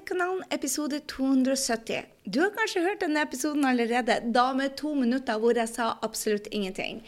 Gründerkanalen, 0.00 0.44
episode 0.50 1.02
270. 1.06 2.06
Du 2.30 2.38
har 2.40 2.50
kanskje 2.54 2.82
hørt 2.84 3.00
denne 3.02 3.22
episoden 3.24 3.64
allerede, 3.66 4.20
da 4.34 4.50
med 4.54 4.76
to 4.78 4.92
minutter 4.94 5.38
hvor 5.40 5.56
jeg 5.56 5.66
sa 5.66 5.86
absolutt 6.04 6.46
ingenting. 6.54 7.00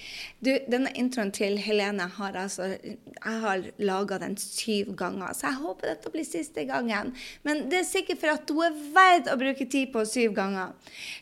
Du, 0.43 0.51
denne 0.73 0.91
introen 0.99 1.31
til 1.35 1.59
Helene 1.63 2.09
har 2.17 2.35
altså 2.41 2.73
Jeg 2.73 3.37
har 3.45 3.63
laga 3.79 4.19
den 4.19 4.35
syv 4.41 4.97
ganger, 4.99 5.31
så 5.37 5.47
jeg 5.51 5.61
håper 5.61 5.93
dette 5.93 6.11
blir 6.11 6.27
siste 6.27 6.65
gangen. 6.67 7.13
Men 7.47 7.69
det 7.71 7.79
er 7.83 7.87
sikkert 7.87 8.19
for 8.23 8.33
at 8.33 8.51
hun 8.51 8.65
er 8.67 8.81
verdt 8.97 9.31
å 9.31 9.37
bruke 9.39 9.67
tid 9.71 9.93
på 9.93 10.03
syv 10.09 10.35
ganger. 10.35 10.73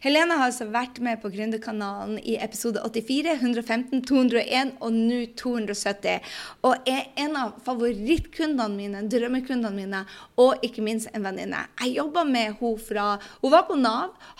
Helene 0.01 0.39
har 0.39 0.49
altså 0.49 0.71
vært 0.73 1.03
med 1.05 1.21
på 1.21 1.33
Gründerkanalen 1.35 2.17
i 2.23 2.39
episode 2.41 2.81
84, 2.87 3.37
115, 3.37 4.01
201 4.09 4.73
og 4.81 4.97
nå 4.97 5.21
270. 5.43 6.33
Og 6.65 6.89
er 6.89 7.11
en 7.21 7.37
av 7.43 7.61
favorittkundene 7.67 8.79
mine, 8.79 9.05
drømmekundene 9.13 9.77
mine, 9.77 10.03
og 10.41 10.65
ikke 10.65 10.87
minst 10.87 11.13
en 11.13 11.29
venninne. 11.29 11.67
Jeg 11.83 11.99
jobba 11.99 12.25
med 12.25 12.55
henne 12.55 12.75
fra 12.81 13.07
Hun 13.43 13.53
var 13.53 13.69
på 13.69 13.77
Nav, 13.77 13.90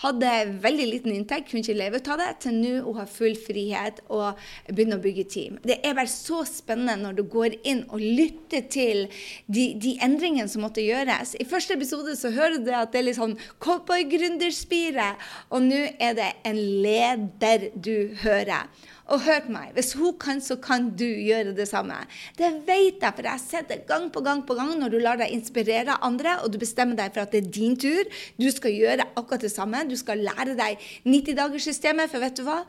hadde 0.01 0.31
veldig 0.63 0.87
liten 0.89 1.15
inntekt, 1.15 1.49
kunne 1.49 1.63
ikke 1.63 1.77
leve 1.77 2.01
av 2.01 2.21
det, 2.21 2.29
til 2.45 2.57
nå 2.57 2.73
hun 2.85 2.99
har 2.99 3.09
full 3.09 3.35
frihet 3.39 4.01
og 4.09 4.39
begynner 4.69 4.99
å 4.99 5.03
bygge 5.03 5.25
team. 5.31 5.59
Det 5.65 5.79
er 5.85 5.97
bare 5.97 6.11
så 6.11 6.41
spennende 6.47 6.97
når 7.01 7.19
du 7.19 7.23
går 7.31 7.57
inn 7.67 7.83
og 7.89 8.01
lytter 8.01 8.65
til 8.71 9.05
de, 9.47 9.71
de 9.81 9.95
endringene 10.03 10.49
som 10.51 10.65
måtte 10.65 10.83
gjøres. 10.85 11.35
I 11.41 11.47
første 11.49 11.77
episode 11.77 12.15
så 12.19 12.33
hører 12.33 12.61
du 12.61 12.71
at 12.75 12.93
det 12.93 13.01
er 13.01 13.07
litt 13.09 13.19
sånn 13.19 13.37
cowboy-gründerspire, 13.63 15.11
og 15.51 15.67
nå 15.67 15.83
er 16.01 16.17
det 16.17 16.31
en 16.47 16.63
leder 16.83 17.69
du 17.75 18.15
hører. 18.23 18.69
Og 19.11 19.21
hør 19.25 19.41
på 19.45 19.53
meg, 19.53 19.71
hvis 19.75 19.93
hun 19.99 20.15
kan, 20.19 20.39
så 20.43 20.55
kan 20.61 20.89
du 20.97 21.05
gjøre 21.05 21.55
det 21.57 21.67
samme. 21.69 21.97
Det 22.37 22.49
vet 22.67 23.01
jeg, 23.03 23.15
for 23.15 23.27
jeg 23.27 23.31
har 23.31 23.43
sett 23.43 23.69
det 23.71 23.81
gang 23.89 24.07
på 24.13 24.23
gang 24.23 24.43
på 24.47 24.55
gang 24.57 24.73
når 24.79 24.93
du 24.93 24.99
lar 25.01 25.19
deg 25.19 25.33
inspirere 25.35 25.97
andre, 26.05 26.37
og 26.41 26.53
du 26.53 26.59
bestemmer 26.61 26.95
deg 26.99 27.11
for 27.13 27.25
at 27.25 27.35
det 27.35 27.43
er 27.43 27.51
din 27.51 27.75
tur. 27.79 28.07
Du 28.39 28.47
skal 28.53 28.75
gjøre 28.75 29.09
akkurat 29.15 29.43
det 29.43 29.51
samme. 29.53 29.83
Du 29.89 29.97
skal 29.99 30.23
lære 30.23 30.55
deg 30.59 30.79
90-dagerssystemet, 31.07 32.11
for 32.11 32.23
vet 32.23 32.39
du 32.39 32.45
hva? 32.47 32.61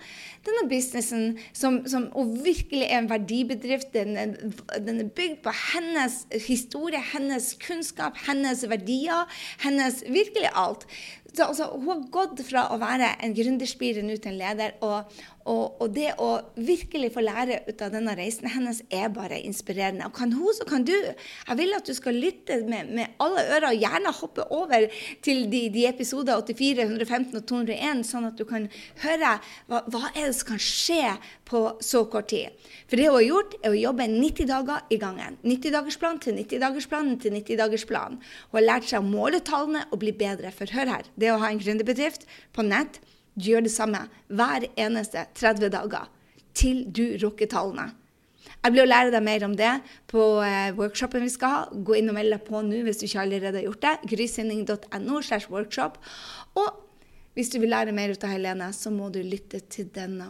Denne 0.42 0.66
businessen 0.70 1.36
som, 1.54 1.82
som 1.86 2.08
virkelig 2.42 2.88
er 2.88 2.98
en 2.98 3.10
verdibedrift, 3.10 3.92
den 3.94 4.16
den 4.86 5.00
er 5.00 5.08
bygd 5.14 5.42
på 5.44 5.52
hennes 5.72 6.26
historie, 6.46 7.00
hennes 7.12 7.52
kunnskap, 7.62 8.18
hennes 8.26 8.64
verdier, 8.68 9.28
hennes 9.62 10.02
virkelig 10.08 10.50
alt. 10.54 10.86
Så, 11.32 11.46
altså, 11.48 11.66
hun 11.72 11.88
har 11.88 12.00
gått 12.12 12.42
fra 12.44 12.66
å 12.74 12.76
være 12.80 13.14
en 13.24 13.32
gründerspire 13.36 14.02
nå 14.04 14.18
til 14.20 14.34
en 14.34 14.40
leder. 14.40 14.74
Og, 14.84 15.12
og, 15.48 15.78
og, 15.80 15.86
det 15.94 16.10
å 16.20 16.28
virkelig 16.60 17.08
få 17.14 17.24
lære 17.24 17.62
ut 17.66 17.80
av 17.82 17.94
denne 17.94 18.12
reisen 18.18 18.50
hennes 18.52 18.82
er 18.92 19.08
bare 19.14 19.40
inspirerende. 19.40 20.06
Og 20.10 20.16
kan 20.18 20.34
hun, 20.36 20.50
så 20.54 20.66
kan 20.68 20.84
du. 20.84 20.92
Jeg 20.92 21.58
vil 21.58 21.72
at 21.76 21.88
du 21.88 21.94
skal 21.96 22.20
lytte 22.20 22.60
med, 22.68 22.92
med 22.92 23.16
alle 23.22 23.46
ører, 23.48 23.70
og 23.70 23.80
gjerne 23.80 24.12
hoppe 24.18 24.46
over 24.52 24.86
til 25.24 25.46
de, 25.52 25.64
de 25.72 25.86
episoder 25.88 26.36
84, 26.44 26.84
115 26.84 27.40
og 27.40 27.46
201, 27.48 28.04
sånn 28.10 28.28
at 28.28 28.36
du 28.36 28.44
kan 28.48 28.68
høre 29.02 29.32
hva, 29.70 29.82
hva 29.88 30.04
er 30.12 30.28
det 30.28 30.36
som 30.36 30.52
kan 30.52 30.62
skje 30.62 31.16
på 31.48 31.64
så 31.84 32.04
kort 32.12 32.30
tid. 32.32 32.52
For 32.90 33.00
det 33.00 33.08
hun 33.08 33.18
har 33.18 33.26
gjort, 33.26 33.56
er 33.62 33.72
å 33.72 33.80
jobbe 33.80 34.06
90 34.12 34.48
dager 34.52 34.92
i 34.92 35.00
gangen. 35.00 35.40
90-dagersplan 35.46 36.20
til 36.22 36.38
90-dagersplan 36.42 37.12
til 37.24 37.36
90-dagersplan. 37.38 38.20
Hun 38.52 38.60
har 38.60 38.68
lært 38.68 38.88
seg 38.90 39.00
å 39.00 39.08
måle 39.08 39.40
tallene 39.44 39.86
og 39.90 40.00
bli 40.04 40.14
bedre. 40.16 40.52
For 40.54 40.70
hør 40.76 40.92
her, 40.92 41.10
det 41.22 41.32
å 41.32 41.40
ha 41.40 41.50
en 41.52 41.62
gründerbedrift 41.62 42.26
på 42.52 42.66
nett 42.66 43.00
du 43.34 43.48
gjør 43.48 43.64
det 43.64 43.72
samme 43.72 44.04
hver 44.28 44.68
eneste 44.76 45.24
30 45.38 45.72
dager 45.72 46.08
til 46.56 46.84
du 46.92 47.16
rukker 47.22 47.48
tallene. 47.48 47.92
Jeg 48.62 48.74
blir 48.74 48.84
å 48.84 48.90
lære 48.90 49.10
deg 49.10 49.24
mer 49.26 49.44
om 49.46 49.54
det 49.58 49.70
på 50.10 50.22
eh, 50.44 50.70
workshopen 50.76 51.24
vi 51.24 51.32
skal 51.32 51.54
ha. 51.54 51.62
Gå 51.72 51.96
inn 51.98 52.12
og 52.12 52.16
meld 52.18 52.34
deg 52.34 52.44
på 52.46 52.60
nå 52.62 52.82
hvis 52.86 53.00
du 53.00 53.06
ikke 53.08 53.24
allerede 53.24 53.58
har 53.58 53.66
gjort 53.66 53.86
det. 53.86 53.94
grysinning.no 54.12 55.22
slash 55.24 55.50
workshop. 55.50 55.96
Og 56.60 56.68
hvis 57.34 57.50
du 57.50 57.58
vil 57.62 57.72
lære 57.72 57.94
mer 57.96 58.12
ut 58.12 58.26
av 58.26 58.34
Helene, 58.34 58.68
så 58.76 58.92
må 58.94 59.08
du 59.10 59.22
lytte 59.24 59.62
til 59.72 59.88
denne, 59.94 60.28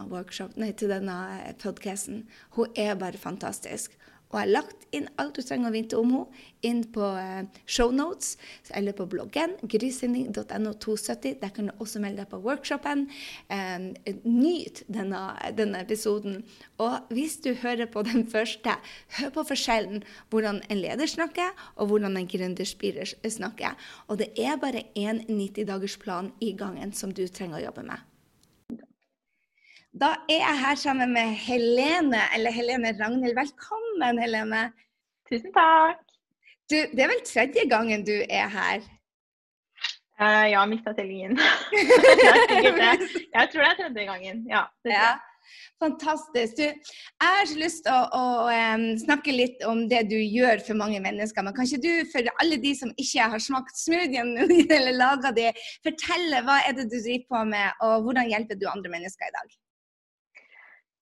denne 0.81 1.17
eh, 1.43 1.53
podkasten. 1.61 2.23
Hun 2.55 2.79
er 2.79 2.95
bare 2.97 3.21
fantastisk. 3.21 3.93
Og 4.33 4.39
jeg 4.39 4.47
har 4.47 4.51
lagt 4.55 4.87
inn 4.93 5.05
alt 5.21 5.37
du 5.37 5.45
trenger 5.45 5.69
å 5.69 5.75
vite 5.75 5.99
om 5.99 6.09
henne 6.09 6.49
inn 6.63 6.79
på 6.95 7.03
uh, 7.03 7.43
shownotes 7.67 8.37
eller 8.73 8.95
på 8.97 9.05
bloggen 9.11 9.55
grysynding.no 9.69 10.71
270. 10.81 11.37
Der 11.41 11.51
kan 11.53 11.67
du 11.69 11.73
også 11.83 12.01
melde 12.01 12.23
deg 12.23 12.31
på 12.31 12.39
workshopen. 12.41 13.03
Nyt 14.23 14.83
denne, 14.87 15.23
denne, 15.57 15.81
episoden. 15.83 16.39
Og 16.81 17.11
hvis 17.13 17.35
du 17.43 17.51
hører 17.59 17.89
på 17.91 18.05
den 18.07 18.23
første, 18.31 18.77
hør 19.19 19.33
på 19.35 19.45
forskjellen 19.51 20.05
hvordan 20.31 20.63
en 20.71 20.81
leder 20.81 21.09
snakker, 21.09 21.51
og 21.75 21.91
hvordan 21.91 22.17
en 22.17 22.29
gründerspirer 22.29 23.13
snakker. 23.27 23.75
Og 24.07 24.23
det 24.23 24.31
er 24.39 24.57
bare 24.61 24.87
én 24.95 25.25
90-dagersplan 25.27 26.31
i 26.41 26.55
gangen 26.57 26.95
som 26.95 27.11
du 27.11 27.25
trenger 27.27 27.59
å 27.59 27.65
jobbe 27.67 27.87
med. 27.91 28.12
Da 30.01 30.07
er 30.25 30.39
jeg 30.41 30.59
her 30.59 30.75
sammen 30.75 31.13
med 31.13 31.35
Helene, 31.37 32.21
eller 32.35 32.51
Helene 32.51 32.95
Ragnhild. 33.01 33.35
Velkommen, 33.37 34.17
Helene. 34.17 34.71
Tusen 35.29 35.53
takk. 35.53 36.01
Du, 36.71 36.79
det 36.95 37.03
er 37.03 37.11
vel 37.11 37.21
tredje 37.27 37.65
gangen 37.69 38.05
du 38.07 38.15
er 38.29 38.47
her? 38.49 38.87
Uh, 40.17 40.45
ja, 40.49 40.65
mista 40.65 40.95
tellingen. 40.97 41.37
jeg, 43.37 43.45
tror 43.51 43.61
det 43.61 43.69
er 43.69 43.77
tredje 43.83 44.07
gangen. 44.09 44.41
Ja. 44.49 44.63
ja. 44.89 45.13
Fantastisk. 45.83 46.57
Du, 46.57 46.63
jeg 46.63 47.37
har 47.37 47.45
så 47.51 47.61
lyst 47.61 47.85
til 47.85 47.93
å, 47.93 48.03
å 48.17 48.49
um, 48.49 48.89
snakke 48.97 49.35
litt 49.35 49.61
om 49.69 49.85
det 49.91 50.07
du 50.09 50.17
gjør 50.17 50.63
for 50.65 50.79
mange 50.79 51.03
mennesker. 51.05 51.45
Men 51.45 51.53
kanskje 51.53 51.83
du, 51.85 51.91
for 52.09 52.33
alle 52.41 52.57
de 52.65 52.73
som 52.81 52.89
ikke 52.97 53.29
har 53.35 53.45
smakt 53.45 53.77
smoothien 53.77 54.33
eller 54.79 54.97
laga 54.97 55.35
de, 55.37 55.51
fortelle 55.85 56.41
hva 56.47 56.63
er 56.65 56.79
det 56.79 56.89
du 56.89 56.97
driver 56.97 57.27
på 57.29 57.43
med, 57.53 57.83
og 57.85 58.07
hvordan 58.07 58.33
hjelper 58.33 58.57
du 58.57 58.71
andre 58.73 58.97
mennesker 58.97 59.29
i 59.29 59.37
dag? 59.37 59.59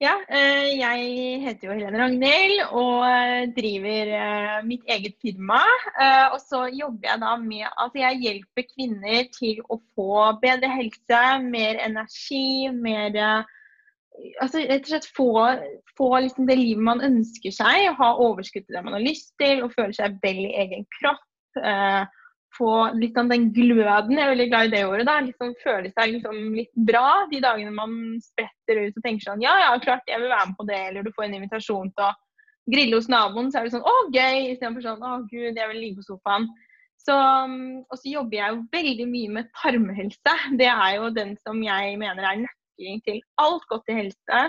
Ja, 0.01 0.15
eh, 0.33 0.79
jeg 0.79 1.41
heter 1.43 1.67
jo 1.67 1.75
Helene 1.77 1.99
Ragnhild 2.01 2.61
og 2.73 3.03
eh, 3.05 3.43
driver 3.53 4.09
eh, 4.17 4.55
mitt 4.65 4.87
eget 4.89 5.13
firma. 5.21 5.59
Og 6.33 6.39
så 6.41 6.63
jobber 6.73 7.05
jeg 7.05 7.21
da 7.21 7.35
med 7.37 7.67
Altså 7.69 8.01
jeg 8.01 8.21
hjelper 8.23 8.65
kvinner 8.71 9.27
til 9.35 9.59
å 9.69 9.77
få 9.93 10.15
bedre 10.41 10.71
helse, 10.73 11.19
mer 11.45 11.77
energi, 11.85 12.71
mer 12.73 13.19
Altså 14.41 14.63
rett 14.65 14.87
og 14.87 14.89
slett 14.89 15.07
få, 15.15 15.29
få 15.97 16.09
liksom 16.25 16.49
det 16.49 16.57
livet 16.57 16.83
man 16.83 17.05
ønsker 17.05 17.53
seg, 17.53 17.93
ha 17.97 18.09
overskudd 18.25 18.65
til 18.65 18.75
det 18.75 18.83
man 18.85 18.97
har 18.97 19.05
lyst 19.05 19.31
til, 19.39 19.61
og 19.63 19.71
føle 19.77 19.95
seg 19.95 20.17
vel 20.25 20.41
i 20.49 20.55
egen 20.65 20.83
kropp 20.97 21.23
få 22.57 22.71
litt 22.97 23.17
av 23.19 23.29
den 23.31 23.49
gløden, 23.55 24.17
jeg 24.17 24.25
er 24.25 24.33
veldig 24.33 24.47
glad 24.51 24.67
i 24.67 24.71
det 24.73 24.81
ordet, 24.87 25.05
da, 25.07 25.19
liksom 25.23 25.53
føle 25.61 25.91
seg 25.93 26.17
liksom 26.17 26.41
litt 26.57 26.71
bra 26.89 27.23
de 27.31 27.39
dagene 27.43 27.71
man 27.75 27.93
spretter 28.23 28.81
ut 28.81 28.97
og 28.97 29.05
tenker 29.05 29.27
sånn 29.29 29.45
ja, 29.45 29.53
ja, 29.63 29.71
klart 29.83 30.09
jeg 30.09 30.19
vil 30.19 30.33
være 30.33 30.49
med 30.49 30.57
på 30.59 30.67
det, 30.67 30.81
eller 30.89 31.07
du 31.07 31.13
får 31.15 31.29
en 31.29 31.37
invitasjon 31.39 31.93
til 31.95 32.09
å 32.09 32.11
grille 32.71 32.97
hos 32.97 33.09
naboen, 33.11 33.51
så 33.51 33.61
er 33.61 33.67
det 33.67 33.75
sånn 33.75 33.87
å, 33.87 33.95
gøy, 34.13 34.51
istedenfor 34.51 34.85
sånn 34.85 35.07
å, 35.07 35.13
gud, 35.31 35.55
jeg 35.57 35.71
vil 35.71 35.79
ligge 35.81 36.01
på 36.01 36.11
sofaen. 36.11 36.49
Så, 37.01 37.15
og 37.89 37.97
så 37.97 38.11
jobber 38.11 38.37
jeg 38.37 38.53
jo 38.53 38.59
veldig 38.75 39.07
mye 39.09 39.31
med 39.37 39.47
tarmhelse. 39.57 40.35
Det 40.59 40.67
er 40.69 40.91
jo 40.99 41.09
den 41.15 41.33
som 41.41 41.57
jeg 41.65 41.95
mener 41.97 42.27
er 42.29 42.43
nøkkelen 42.43 43.01
til 43.07 43.17
alt 43.41 43.65
godt 43.71 43.89
i 43.89 43.97
helse. 44.03 44.43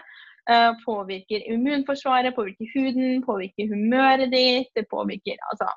Uh, 0.50 0.74
påvirker 0.82 1.44
immunforsvaret, 1.54 2.34
påvirker 2.34 2.68
huden, 2.74 3.22
påvirker 3.24 3.70
humøret 3.72 4.28
ditt. 4.34 4.68
Det 4.76 4.84
påvirker 4.90 5.38
altså 5.48 5.70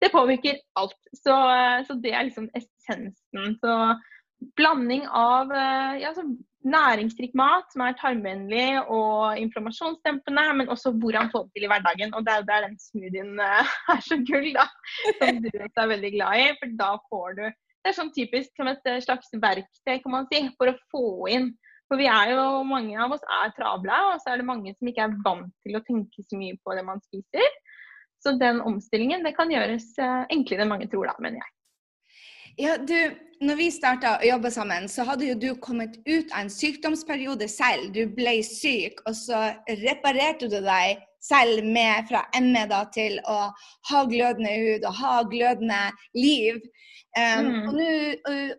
det 0.00 0.12
påvirker 0.12 0.60
alt. 0.80 0.96
Så, 1.12 1.34
så, 1.86 1.96
det 2.02 2.14
er 2.14 2.28
liksom 2.28 2.48
essensen. 2.56 3.56
Så 3.60 3.74
blanding 4.56 5.04
av 5.06 5.52
eh, 5.52 6.00
ja, 6.00 6.12
næringsrik 6.64 7.34
mat 7.36 7.68
som 7.72 7.84
er 7.84 7.96
tarmvennlig 8.00 8.80
og 8.82 9.38
inflammasjonsdempende, 9.40 10.44
men 10.56 10.72
også 10.72 10.92
hvordan 10.96 11.30
få 11.32 11.44
det 11.46 11.56
til 11.56 11.66
i 11.68 11.72
hverdagen. 11.72 12.14
Og 12.16 12.24
det 12.26 12.36
er 12.36 12.46
der 12.48 12.68
den 12.68 12.78
smoothien 12.80 13.34
eh, 13.44 13.74
er 13.94 14.04
så 14.06 14.20
gull, 14.28 14.52
da. 14.56 14.68
Som 15.20 15.42
du 15.44 15.50
er 15.54 15.92
veldig 15.94 16.14
glad 16.16 16.44
i. 16.44 16.52
For 16.60 16.78
da 16.84 16.94
får 17.08 17.40
du 17.40 17.44
Det 17.80 17.88
er 17.88 17.96
sånn 17.96 18.12
typisk 18.12 18.52
som 18.60 18.68
et 18.68 18.88
eh, 18.88 19.02
slags 19.04 19.32
verktøy, 19.32 19.98
kan 20.02 20.12
man 20.12 20.26
si, 20.28 20.46
for 20.60 20.68
å 20.72 20.78
få 20.92 21.04
inn 21.32 21.52
for 21.90 21.98
vi 21.98 22.06
er 22.06 22.36
jo, 22.36 22.42
mange 22.62 22.94
av 23.02 23.10
oss 23.16 23.24
er 23.34 23.50
travle, 23.56 23.96
og 24.12 24.20
så 24.22 24.30
er 24.30 24.38
det 24.38 24.46
mange 24.46 24.70
som 24.76 24.86
ikke 24.86 25.08
er 25.08 25.14
vant 25.24 25.48
til 25.66 25.74
å 25.74 25.82
tenke 25.82 26.22
så 26.22 26.38
mye 26.38 26.54
på 26.62 26.76
det 26.78 26.84
man 26.86 27.02
spiser. 27.02 27.56
Så 28.20 28.36
den 28.40 28.60
omstillingen 28.60 29.24
det 29.24 29.34
kan 29.36 29.50
gjøres 29.52 29.92
eh, 29.98 30.22
enklere 30.34 30.66
enn 30.66 30.72
mange 30.74 30.88
tror, 30.92 31.08
da, 31.08 31.16
mener 31.24 31.40
jeg. 31.40 31.54
Ja, 32.60 32.74
du, 32.76 32.96
når 33.40 33.56
vi 33.56 33.68
starta 33.72 34.16
å 34.18 34.26
jobbe 34.26 34.50
sammen, 34.52 34.88
så 34.90 35.06
hadde 35.08 35.30
jo 35.30 35.36
du 35.40 35.50
kommet 35.62 35.96
ut 36.04 36.32
av 36.34 36.42
en 36.42 36.52
sykdomsperiode 36.52 37.48
selv. 37.48 37.92
Du 37.94 38.02
ble 38.12 38.40
syk, 38.44 39.00
og 39.08 39.16
så 39.16 39.46
reparerte 39.80 40.50
du 40.50 40.58
deg 40.60 41.00
selv 41.20 41.64
med 41.64 42.08
fra 42.08 42.24
ME 42.40 42.66
da, 42.70 42.84
til 42.94 43.18
å 43.28 43.38
ha 43.90 44.04
glødende 44.08 44.52
hud 44.56 44.86
og 44.88 45.00
ha 45.00 45.16
glødende 45.28 45.82
liv. 46.16 46.60
Um, 47.18 47.46
mm. 47.46 47.62
og, 47.66 47.72
nu, 47.74 47.86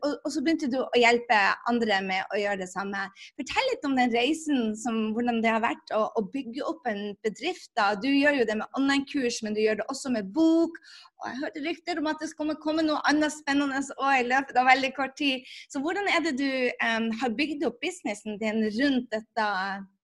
og, 0.04 0.16
og, 0.26 0.28
så 0.34 0.42
begynte 0.44 0.68
du 0.68 0.82
å 0.82 1.00
hjelpe 1.00 1.38
andre 1.72 2.02
med 2.04 2.34
å 2.36 2.40
gjøre 2.40 2.60
det 2.60 2.68
samme. 2.68 3.06
Fortell 3.40 3.70
litt 3.70 3.88
om 3.88 3.96
den 3.96 4.12
reisen, 4.12 4.74
som, 4.76 4.98
hvordan 5.16 5.40
det 5.44 5.54
har 5.54 5.64
vært 5.64 5.94
å, 5.96 6.02
å, 6.20 6.26
bygge 6.34 6.66
opp 6.68 6.90
en 6.92 7.14
bedrift. 7.24 7.70
da. 7.80 7.94
Du 7.96 8.10
gjør 8.10 8.42
jo 8.42 8.50
det 8.50 8.58
med 8.60 8.76
online-kurs, 8.76 9.40
men 9.46 9.56
du 9.56 9.64
gjør 9.64 9.80
det 9.80 9.88
også 9.94 10.12
med 10.12 10.34
bok. 10.36 10.76
Og 11.22 11.30
jeg 11.30 11.40
hørte 11.46 11.66
rykter 11.70 12.04
om 12.04 12.12
at 12.12 12.20
det 12.20 12.32
skal 12.34 12.54
komme 12.60 12.84
noe 12.84 13.00
annet 13.08 13.32
spennende 13.38 13.80
òg 14.02 14.20
i 14.20 14.28
løpet 14.28 14.60
av 14.60 14.68
veldig 14.68 14.92
kort 15.00 15.16
tid. 15.22 15.48
Så 15.72 15.80
hvordan 15.80 16.12
er 16.12 16.28
det 16.28 16.36
du 16.42 16.52
um, 16.84 17.08
har 17.24 17.36
bygd 17.40 17.64
opp 17.70 17.80
businessen 17.80 18.40
din 18.42 18.66
rundt 18.82 19.08
dette? 19.16 19.50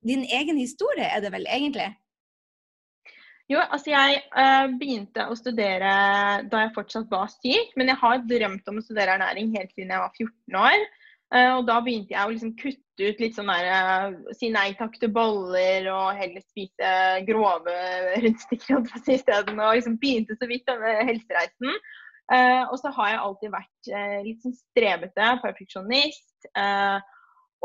Din 0.07 0.23
egen 0.23 0.61
historie 0.61 1.09
er 1.11 1.19
det 1.25 1.35
vel 1.35 1.49
egentlig? 1.51 1.91
Jo, 3.47 3.61
altså 3.63 3.93
jeg 3.93 4.21
uh, 4.35 4.65
begynte 4.75 5.23
å 5.31 5.35
studere 5.39 5.91
da 6.51 6.65
jeg 6.65 6.73
fortsatt 6.75 7.11
var 7.11 7.29
syk, 7.31 7.69
men 7.79 7.93
jeg 7.93 7.99
har 8.01 8.25
drømt 8.27 8.67
om 8.67 8.81
å 8.81 8.83
studere 8.83 9.15
ernæring 9.15 9.53
helt 9.53 9.71
siden 9.71 9.93
jeg 9.93 10.03
var 10.03 10.17
14 10.19 10.57
år. 10.63 10.83
Uh, 11.31 11.53
og 11.53 11.63
da 11.67 11.77
begynte 11.83 12.11
jeg 12.11 12.27
å 12.27 12.33
liksom 12.33 12.51
kutte 12.59 13.07
ut 13.07 13.21
litt 13.23 13.35
sånn 13.35 13.49
der 13.51 13.65
uh, 13.71 14.35
Si 14.35 14.47
nei 14.51 14.69
takk 14.79 14.95
til 14.99 15.11
boller 15.15 15.87
og 15.91 16.19
heller 16.19 16.43
spise 16.43 16.91
grove 17.27 17.77
rundstykker 18.25 18.83
isteden. 19.15 19.63
Og 19.63 19.79
liksom 19.79 19.95
begynte 20.01 20.35
så 20.35 20.51
vidt 20.51 20.67
denne 20.67 20.97
helsereisen. 21.07 21.79
og 22.67 22.75
så 22.81 22.91
har 22.91 23.13
jeg 23.13 23.19
alltid 23.23 23.51
vært 23.53 23.89
litt 24.25 24.41
sånn 24.43 24.55
strebete, 24.59 25.27
perfeksjonist. 25.39 26.49
Uh, 26.51 26.99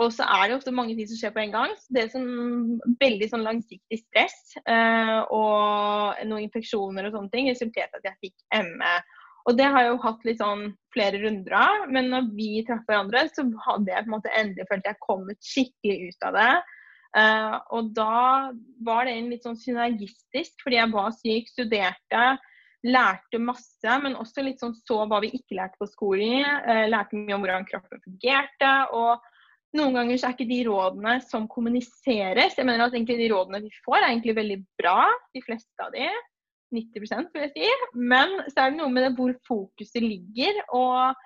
og 0.01 0.13
så 0.15 0.25
er 0.25 0.49
det 0.49 0.57
ofte 0.57 0.73
mange 0.73 0.95
ting 0.97 1.09
som 1.09 1.19
skjer 1.21 1.35
på 1.35 1.43
en 1.43 1.53
gang. 1.53 1.73
Så 1.77 1.93
det 1.93 2.03
er 2.03 2.13
sånn, 2.15 2.79
veldig 3.01 3.29
sånn 3.29 3.45
langsiktig 3.45 3.99
stress 4.01 4.55
eh, 4.65 5.19
og 5.29 6.23
noen 6.29 6.47
infeksjoner 6.47 7.09
og 7.09 7.19
sånne 7.19 7.33
ting 7.35 7.51
resulterte 7.51 7.99
i 7.99 8.01
at 8.01 8.09
jeg 8.09 8.31
fikk 8.31 8.63
ME. 8.71 8.95
Og 9.51 9.59
det 9.59 9.67
har 9.75 9.85
jeg 9.85 9.91
jo 9.91 10.03
hatt 10.05 10.23
litt 10.25 10.41
sånn 10.41 10.63
flere 10.95 11.19
runder 11.21 11.57
av. 11.59 11.89
Men 11.93 12.09
når 12.13 12.31
vi 12.39 12.63
traff 12.67 12.87
hverandre, 12.89 13.27
så 13.35 13.45
hadde 13.67 13.93
jeg 13.93 14.07
på 14.07 14.09
en 14.09 14.15
måte 14.15 14.37
endelig 14.39 14.69
følt 14.71 14.87
at 14.87 14.95
jeg 14.95 15.05
kommet 15.05 15.51
skikkelig 15.51 15.99
ut 16.09 16.29
av 16.29 16.39
det. 16.39 16.53
Eh, 17.19 17.57
og 17.77 17.91
da 17.97 18.23
var 18.87 19.05
det 19.11 19.19
litt 19.27 19.45
sånn 19.45 19.61
synergistisk, 19.61 20.55
fordi 20.63 20.79
jeg 20.79 20.93
var 20.95 21.13
syk, 21.19 21.53
studerte, 21.53 22.23
lærte 22.83 23.39
masse, 23.43 23.99
men 24.03 24.17
også 24.19 24.43
litt 24.47 24.63
sånn 24.63 24.73
så 24.79 25.03
hva 25.11 25.21
vi 25.23 25.35
ikke 25.37 25.59
lærte 25.59 25.79
på 25.83 25.91
skolen. 25.91 26.49
Eh, 26.65 26.87
lærte 26.89 27.19
mye 27.19 27.37
om 27.37 27.45
hvordan 27.45 27.69
kroppen 27.69 28.01
fungerte. 28.07 28.73
og 28.97 29.21
noen 29.79 29.97
ganger 29.97 30.21
så 30.21 30.29
er 30.29 30.37
ikke 30.37 30.51
de 30.51 30.61
rådene 30.69 31.15
som 31.25 31.49
kommuniseres 31.51 32.59
Jeg 32.59 32.69
mener 32.69 32.87
at 32.87 32.95
egentlig 32.97 33.19
de 33.23 33.31
rådene 33.33 33.63
vi 33.65 33.73
får, 33.85 33.99
er 33.99 34.11
egentlig 34.11 34.37
veldig 34.37 34.59
bra. 34.81 35.07
De 35.33 35.43
fleste 35.45 35.85
av 35.87 35.93
de. 35.95 36.09
90 36.73 37.05
vil 37.05 37.45
jeg 37.45 37.53
si. 37.53 37.71
Men 37.97 38.39
så 38.49 38.65
er 38.65 38.73
det 38.73 38.81
noe 38.81 38.93
med 38.93 39.07
det 39.07 39.13
hvor 39.17 39.35
fokuset 39.49 40.05
ligger. 40.05 40.61
Og 40.77 41.17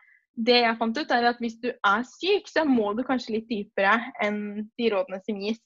det 0.46 0.60
jeg 0.62 0.78
fant 0.78 0.98
ut, 0.98 1.12
er 1.14 1.31
at 1.31 1.43
hvis 1.43 1.58
du 1.62 1.70
er 1.72 2.06
syk, 2.10 2.50
så 2.50 2.66
må 2.69 2.93
du 2.94 3.04
kanskje 3.06 3.38
litt 3.38 3.50
dypere 3.50 3.96
enn 4.22 4.40
de 4.78 4.90
rådene 4.92 5.22
som 5.25 5.38
gis. 5.40 5.62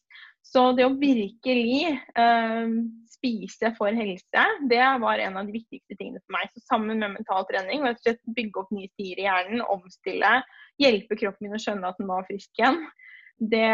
Så 0.47 0.71
det 0.75 0.87
å 0.87 0.97
virkelig 0.99 1.93
eh, 2.19 2.73
spise 3.13 3.71
for 3.77 3.95
helse, 3.95 4.45
det 4.71 4.83
var 5.03 5.21
en 5.23 5.37
av 5.39 5.47
de 5.47 5.55
viktigste 5.59 5.97
tingene 5.99 6.23
for 6.25 6.35
meg. 6.35 6.51
Så 6.55 6.65
sammen 6.65 7.03
med 7.03 7.15
mental 7.19 7.47
trening, 7.51 7.85
rett 7.85 8.01
og 8.01 8.07
slett 8.07 8.35
bygge 8.39 8.63
opp 8.63 8.73
nye 8.75 8.91
stier 8.95 9.21
i 9.21 9.29
hjernen, 9.29 9.63
omstille, 9.69 10.41
hjelpe 10.81 11.19
kroppen 11.21 11.47
min 11.47 11.59
å 11.59 11.63
skjønne 11.63 11.93
at 11.93 12.01
den 12.01 12.11
var 12.11 12.27
frisk 12.29 12.51
igjen, 12.59 12.81
det, 13.53 13.69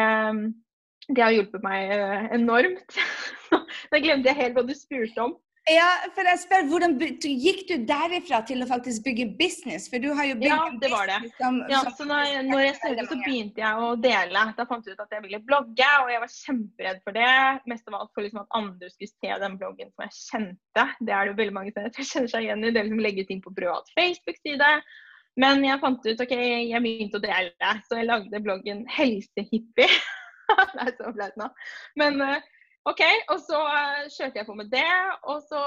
det 1.08 1.22
har 1.22 1.34
hjulpet 1.34 1.64
meg 1.64 1.94
uh, 1.94 2.28
enormt. 2.36 3.00
Da 3.90 4.00
glemte 4.02 4.32
jeg 4.32 4.38
helt 4.40 4.56
hva 4.56 4.64
du 4.66 4.72
spurte 4.74 5.22
om. 5.22 5.36
Ja, 5.66 5.86
for 6.14 6.28
jeg 6.28 6.38
spør, 6.38 6.66
Hvordan 6.70 6.92
gikk 7.00 7.64
du 7.66 7.74
derifra 7.88 8.38
til 8.46 8.62
å 8.62 8.68
faktisk 8.70 9.02
bygge 9.02 9.24
business? 9.38 9.88
For 9.90 10.02
du 10.02 10.12
har 10.14 10.28
jo 10.28 10.36
bygd 10.38 10.52
ja, 10.52 10.58
det 10.82 10.90
var 10.92 11.10
det. 11.10 11.16
Som, 11.40 11.58
ja, 11.72 11.80
som, 11.82 11.96
så 11.98 12.06
når, 12.06 12.36
når 12.46 12.62
jeg 12.62 12.76
studerte, 12.76 13.06
så 13.10 13.18
begynte 13.24 13.64
jeg 13.64 13.82
å 13.82 13.88
dele. 13.98 14.44
Da 14.58 14.66
fant 14.70 14.86
jeg 14.86 14.94
ut 14.94 15.02
at 15.02 15.16
jeg 15.16 15.24
ville 15.24 15.40
blogge, 15.48 15.88
og 16.04 16.12
jeg 16.12 16.22
var 16.22 16.32
kjemperedd 16.36 17.02
for 17.02 17.18
det. 17.18 17.32
Mest 17.72 17.90
av 17.90 17.98
alt 17.98 18.12
for 18.14 18.26
liksom 18.26 18.44
at 18.44 18.60
andre 18.60 18.92
skulle 18.92 19.10
se 19.10 19.40
den 19.42 19.58
bloggen 19.58 19.90
som 19.90 20.06
jeg 20.06 20.16
kjente. 20.20 20.86
Det 21.00 21.16
er 21.16 21.26
det 21.26 21.34
jo 21.34 21.40
veldig 21.42 21.56
mange 21.58 21.74
som 21.74 22.10
kjenner 22.12 22.32
seg 22.36 22.46
igjen 22.46 22.62
i. 22.62 22.70
Det 22.70 22.82
er 22.82 22.88
liksom 22.90 23.04
legge 23.08 23.26
ting 23.26 23.42
på 23.42 23.54
privat 23.58 23.90
Facebook-side. 23.98 24.72
Men 25.42 25.66
jeg 25.66 25.82
fant 25.82 26.06
ut 26.06 26.22
ok, 26.22 26.36
jeg 26.70 26.84
begynte 26.84 27.18
å 27.18 27.26
dele, 27.26 27.72
så 27.88 27.98
jeg 27.98 28.08
lagde 28.08 28.44
bloggen 28.44 28.86
Helsehippie. 28.94 29.90
det 30.76 30.86
er 30.86 30.94
så 30.94 31.10
flaut 31.10 31.42
nå. 31.42 31.50
Men 31.98 32.22
uh, 32.22 32.38
OK, 32.86 33.02
og 33.34 33.40
så 33.42 33.58
uh, 33.58 34.04
kjørte 34.14 34.38
jeg 34.38 34.46
på 34.46 34.54
med 34.54 34.70
det. 34.70 34.86
Og 35.26 35.42
så 35.48 35.60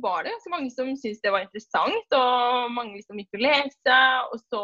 var 0.00 0.24
det 0.24 0.32
så 0.40 0.52
mange 0.52 0.72
som 0.72 0.88
syntes 0.96 1.20
det 1.20 1.32
var 1.34 1.44
interessant, 1.44 2.16
og 2.16 2.72
mange 2.72 2.96
liksom 2.96 3.20
gikk 3.20 3.36
å 3.36 3.42
lese. 3.42 3.98
Og 4.32 4.40
så 4.46 4.62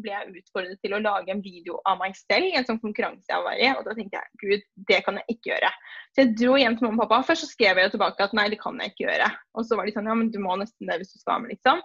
ble 0.00 0.12
jeg 0.14 0.40
utfordret 0.40 0.80
til 0.80 0.94
å 0.96 1.02
lage 1.04 1.34
en 1.34 1.42
video 1.44 1.76
av 1.88 1.98
meg 2.00 2.16
selv 2.16 2.48
i 2.48 2.56
en 2.56 2.64
sånn 2.64 2.80
konkurranse 2.80 3.28
jeg 3.28 3.44
var 3.44 3.60
i. 3.60 3.68
Og 3.76 3.84
da 3.84 3.96
tenkte 3.98 4.22
jeg 4.22 4.40
gud, 4.40 4.64
det 4.88 5.02
kan 5.04 5.20
jeg 5.20 5.36
ikke 5.36 5.52
gjøre. 5.52 5.72
Så 6.14 6.24
jeg 6.24 6.32
dro 6.40 6.56
hjem 6.60 6.78
til 6.78 6.88
mamma 6.88 7.04
og 7.04 7.12
pappa. 7.12 7.26
Først 7.28 7.44
så 7.44 7.50
skrev 7.50 7.82
jeg 7.82 7.92
tilbake 7.92 8.24
at 8.24 8.36
nei, 8.38 8.48
det 8.54 8.62
kan 8.62 8.80
jeg 8.80 8.94
ikke 8.94 9.04
gjøre. 9.04 9.28
Og 9.52 9.68
så 9.68 9.76
var 9.76 9.88
de 9.88 9.96
sånn 9.96 10.08
ja, 10.08 10.16
men 10.16 10.32
du 10.32 10.40
må 10.40 10.56
nesten 10.60 10.88
det 10.88 10.96
hvis 11.02 11.12
du 11.12 11.20
skal 11.20 11.44
med, 11.44 11.52
liksom. 11.52 11.84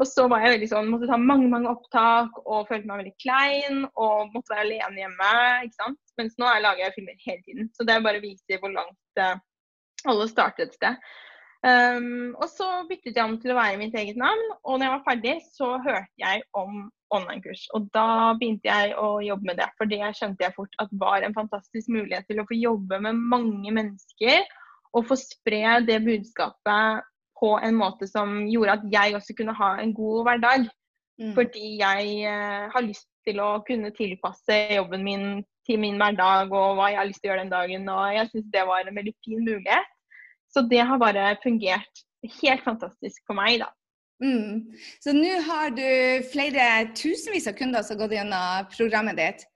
Og 0.00 0.08
så 0.08 0.24
var 0.32 0.40
jeg 0.40 0.54
veldig 0.54 0.68
sånn, 0.70 0.88
måtte 0.88 1.08
ta 1.10 1.18
mange 1.20 1.48
mange 1.52 1.68
opptak 1.68 2.38
og 2.46 2.68
følte 2.70 2.88
meg 2.88 3.02
veldig 3.02 3.16
klein 3.20 3.82
og 3.90 4.30
måtte 4.32 4.54
være 4.54 4.64
alene 4.64 5.02
hjemme. 5.02 5.32
ikke 5.66 5.76
sant? 5.76 5.98
Mens 6.20 6.38
nå 6.40 6.52
lager 6.64 6.86
jeg 6.86 6.94
filmer 6.96 7.18
hele 7.26 7.42
tiden. 7.44 7.72
Så 7.76 7.84
det 7.84 7.96
er 7.96 8.06
bare 8.06 8.22
å 8.22 8.24
vise 8.24 8.60
hvor 8.62 8.72
langt 8.72 9.20
uh, 9.20 9.34
alle 10.08 10.28
starter 10.30 10.66
et 10.66 10.78
sted. 10.78 11.10
Um, 11.60 12.32
og 12.40 12.46
så 12.48 12.66
byttet 12.88 13.18
jeg 13.18 13.26
om 13.26 13.36
til 13.42 13.52
å 13.52 13.58
være 13.58 13.76
mitt 13.76 13.96
eget 14.00 14.16
navn, 14.16 14.46
og 14.64 14.78
når 14.78 14.86
jeg 14.86 14.92
var 14.94 15.04
ferdig, 15.10 15.34
så 15.52 15.74
hørte 15.84 16.22
jeg 16.22 16.40
om 16.56 16.86
online-kurs. 17.12 17.66
Og 17.76 17.90
da 17.92 18.32
begynte 18.40 18.70
jeg 18.70 18.94
å 18.96 19.18
jobbe 19.24 19.50
med 19.50 19.60
det, 19.60 19.68
for 19.76 19.90
det 19.90 20.00
skjønte 20.16 20.46
jeg 20.46 20.56
fort 20.56 20.80
at 20.80 20.96
var 21.02 21.26
en 21.26 21.36
fantastisk 21.36 21.92
mulighet 21.92 22.24
til 22.30 22.40
å 22.40 22.46
få 22.48 22.56
jobbe 22.56 23.02
med 23.04 23.20
mange 23.20 23.76
mennesker 23.76 24.48
og 24.96 25.06
få 25.10 25.18
spre 25.20 25.76
det 25.84 26.00
budskapet 26.06 27.04
på 27.40 27.54
en 27.64 27.78
måte 27.78 28.08
som 28.10 28.42
gjorde 28.48 28.76
at 28.78 28.84
jeg 28.92 29.16
også 29.16 29.36
kunne 29.38 29.56
ha 29.56 29.70
en 29.80 29.94
god 29.96 30.26
hverdag. 30.28 30.68
Mm. 31.20 31.32
Fordi 31.36 31.76
jeg 31.80 32.12
eh, 32.28 32.66
har 32.72 32.84
lyst 32.86 33.08
til 33.28 33.40
å 33.44 33.50
kunne 33.66 33.92
tilpasse 33.96 34.60
jobben 34.76 35.04
min 35.04 35.24
til 35.68 35.80
min 35.82 35.98
hverdag 36.00 36.52
og 36.56 36.78
hva 36.78 36.88
jeg 36.90 36.98
har 36.98 37.08
lyst 37.08 37.20
til 37.22 37.30
å 37.30 37.32
gjøre 37.32 37.42
den 37.44 37.52
dagen. 37.52 37.90
Og 37.92 38.14
jeg 38.16 38.30
syns 38.30 38.54
det 38.54 38.68
var 38.68 38.86
en 38.86 39.00
veldig 39.00 39.16
fin 39.24 39.42
mulighet. 39.44 39.90
Så 40.50 40.64
det 40.70 40.80
har 40.86 40.98
bare 40.98 41.34
fungert 41.44 42.04
helt 42.40 42.64
fantastisk 42.64 43.22
for 43.26 43.38
meg, 43.38 43.60
da. 43.62 43.70
Mm. 44.20 44.74
Så 45.00 45.14
nå 45.16 45.38
har 45.46 45.70
du 45.72 45.86
flere 46.32 46.64
tusenvis 46.96 47.48
av 47.48 47.56
kunder 47.56 47.84
som 47.84 47.96
har 47.96 48.02
gått 48.02 48.16
gjennom 48.18 48.72
programmet 48.74 49.20
ditt. 49.20 49.46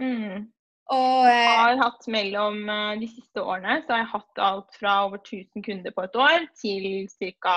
Mm. 0.00 0.46
Og, 0.92 1.24
eh, 1.24 1.32
jeg 1.32 1.60
har 1.62 1.80
hatt 1.80 2.06
mellom 2.12 2.68
eh, 2.68 2.92
de 3.00 3.08
siste 3.08 3.40
årene 3.40 3.78
så 3.84 3.94
har 3.94 4.02
jeg 4.02 4.12
hatt 4.12 4.40
alt 4.44 4.76
fra 4.76 4.96
over 5.06 5.22
1000 5.22 5.64
kunder 5.64 5.94
på 5.96 6.04
et 6.04 6.18
år 6.20 6.48
til 6.60 6.88
ca. 7.16 7.56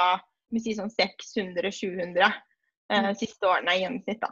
Si 0.56 0.74
sånn 0.78 0.94
600-700 0.94 2.24
eh, 2.24 2.32
mm. 2.90 3.10
siste 3.20 3.50
årene 3.50 3.76
i 3.76 3.82
gjennomsnitt. 3.82 4.22
da. 4.24 4.32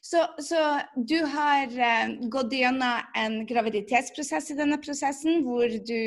Så, 0.00 0.22
så, 0.44 0.60
du 0.96 1.18
har 1.32 1.72
uh, 1.72 2.12
gått 2.32 2.54
gjennom 2.56 3.10
en 3.16 3.40
graviditetsprosess 3.48 4.50
i 4.54 4.58
denne 4.58 4.78
prosessen, 4.82 5.42
hvor 5.46 5.66
du 5.68 6.00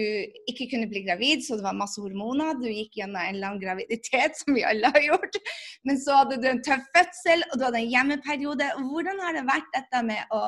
ikke 0.50 0.70
kunne 0.72 0.90
bli 0.92 1.04
gravid, 1.08 1.44
så 1.46 1.58
det 1.60 1.66
var 1.66 1.78
masse 1.78 2.02
hormoner. 2.02 2.58
Du 2.62 2.70
gikk 2.70 2.98
gjennom 3.02 3.22
en 3.22 3.40
lang 3.42 3.60
graviditet, 3.62 4.38
som 4.40 4.56
vi 4.58 4.66
alle 4.68 4.92
har 4.94 5.08
gjort. 5.10 5.40
Men 5.88 6.00
så 6.02 6.22
hadde 6.22 6.40
du 6.42 6.50
en 6.50 6.64
tøff 6.66 6.86
fødsel, 6.96 7.44
og 7.50 7.60
du 7.60 7.66
hadde 7.68 7.82
en 7.82 7.92
hjemmeperiode. 7.92 8.70
Hvordan 8.90 9.22
har 9.24 9.38
det 9.38 9.46
vært 9.48 9.70
dette 9.76 10.02
med 10.08 10.34
å, 10.36 10.42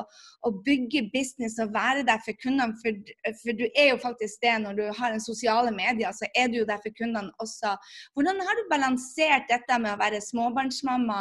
å 0.46 0.52
bygge 0.66 1.06
business 1.14 1.58
og 1.62 1.74
være 1.74 2.04
der 2.08 2.22
for 2.24 2.38
kundene? 2.42 2.76
For, 2.82 3.00
for, 3.42 3.58
du 3.58 3.66
er 3.68 3.90
jo 3.92 4.00
faktisk 4.02 4.42
det 4.44 4.54
når 4.64 4.80
du 4.80 4.84
har 4.98 5.14
en 5.14 5.22
sosiale 5.22 5.72
medier, 5.74 6.14
så 6.16 6.28
er 6.34 6.50
du 6.50 6.60
jo 6.60 6.68
der 6.68 6.80
for 6.84 6.94
kundene 6.98 7.32
også. 7.42 7.74
Hvordan 8.16 8.42
har 8.46 8.58
du 8.58 8.64
balansert 8.72 9.48
dette 9.50 9.80
med 9.82 9.94
å 9.94 10.00
være 10.00 10.22
småbarnsmamma, 10.24 11.20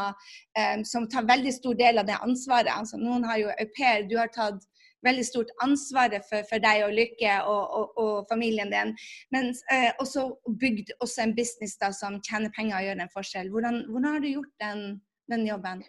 um, 0.60 0.86
som 0.88 1.08
tar 1.12 1.28
veldig 1.30 1.54
stor 1.56 1.78
del 1.80 1.95
del 1.96 2.04
av 2.04 2.10
det 2.10 2.22
ansvaret. 2.22 2.72
Altså, 2.76 3.00
noen 3.00 3.26
har 3.28 3.42
jo 3.42 3.52
au 3.52 3.68
pair, 3.76 4.08
du 4.10 4.18
har 4.20 4.32
tatt 4.36 4.64
veldig 5.06 5.26
stort 5.26 5.52
ansvaret 5.64 6.26
for, 6.30 6.46
for 6.50 6.62
deg 6.64 6.86
og 6.86 6.96
Lykke 6.98 7.36
og, 7.46 7.76
og, 7.78 8.00
og 8.02 8.14
familien 8.32 8.72
din. 8.74 8.96
Men 9.34 9.52
eh, 9.74 9.92
også 10.02 10.28
bygd 10.62 10.96
også 11.00 11.26
en 11.26 11.36
business 11.38 11.78
da, 11.82 11.92
som 11.94 12.18
tjener 12.26 12.54
penger 12.56 12.80
og 12.80 12.90
gjør 12.90 13.04
en 13.04 13.14
forskjell. 13.14 13.52
Hvordan, 13.54 13.84
hvordan 13.92 14.10
har 14.16 14.24
du 14.24 14.32
gjort 14.32 14.54
den, 14.64 14.84
den 15.32 15.46
jobben? 15.48 15.86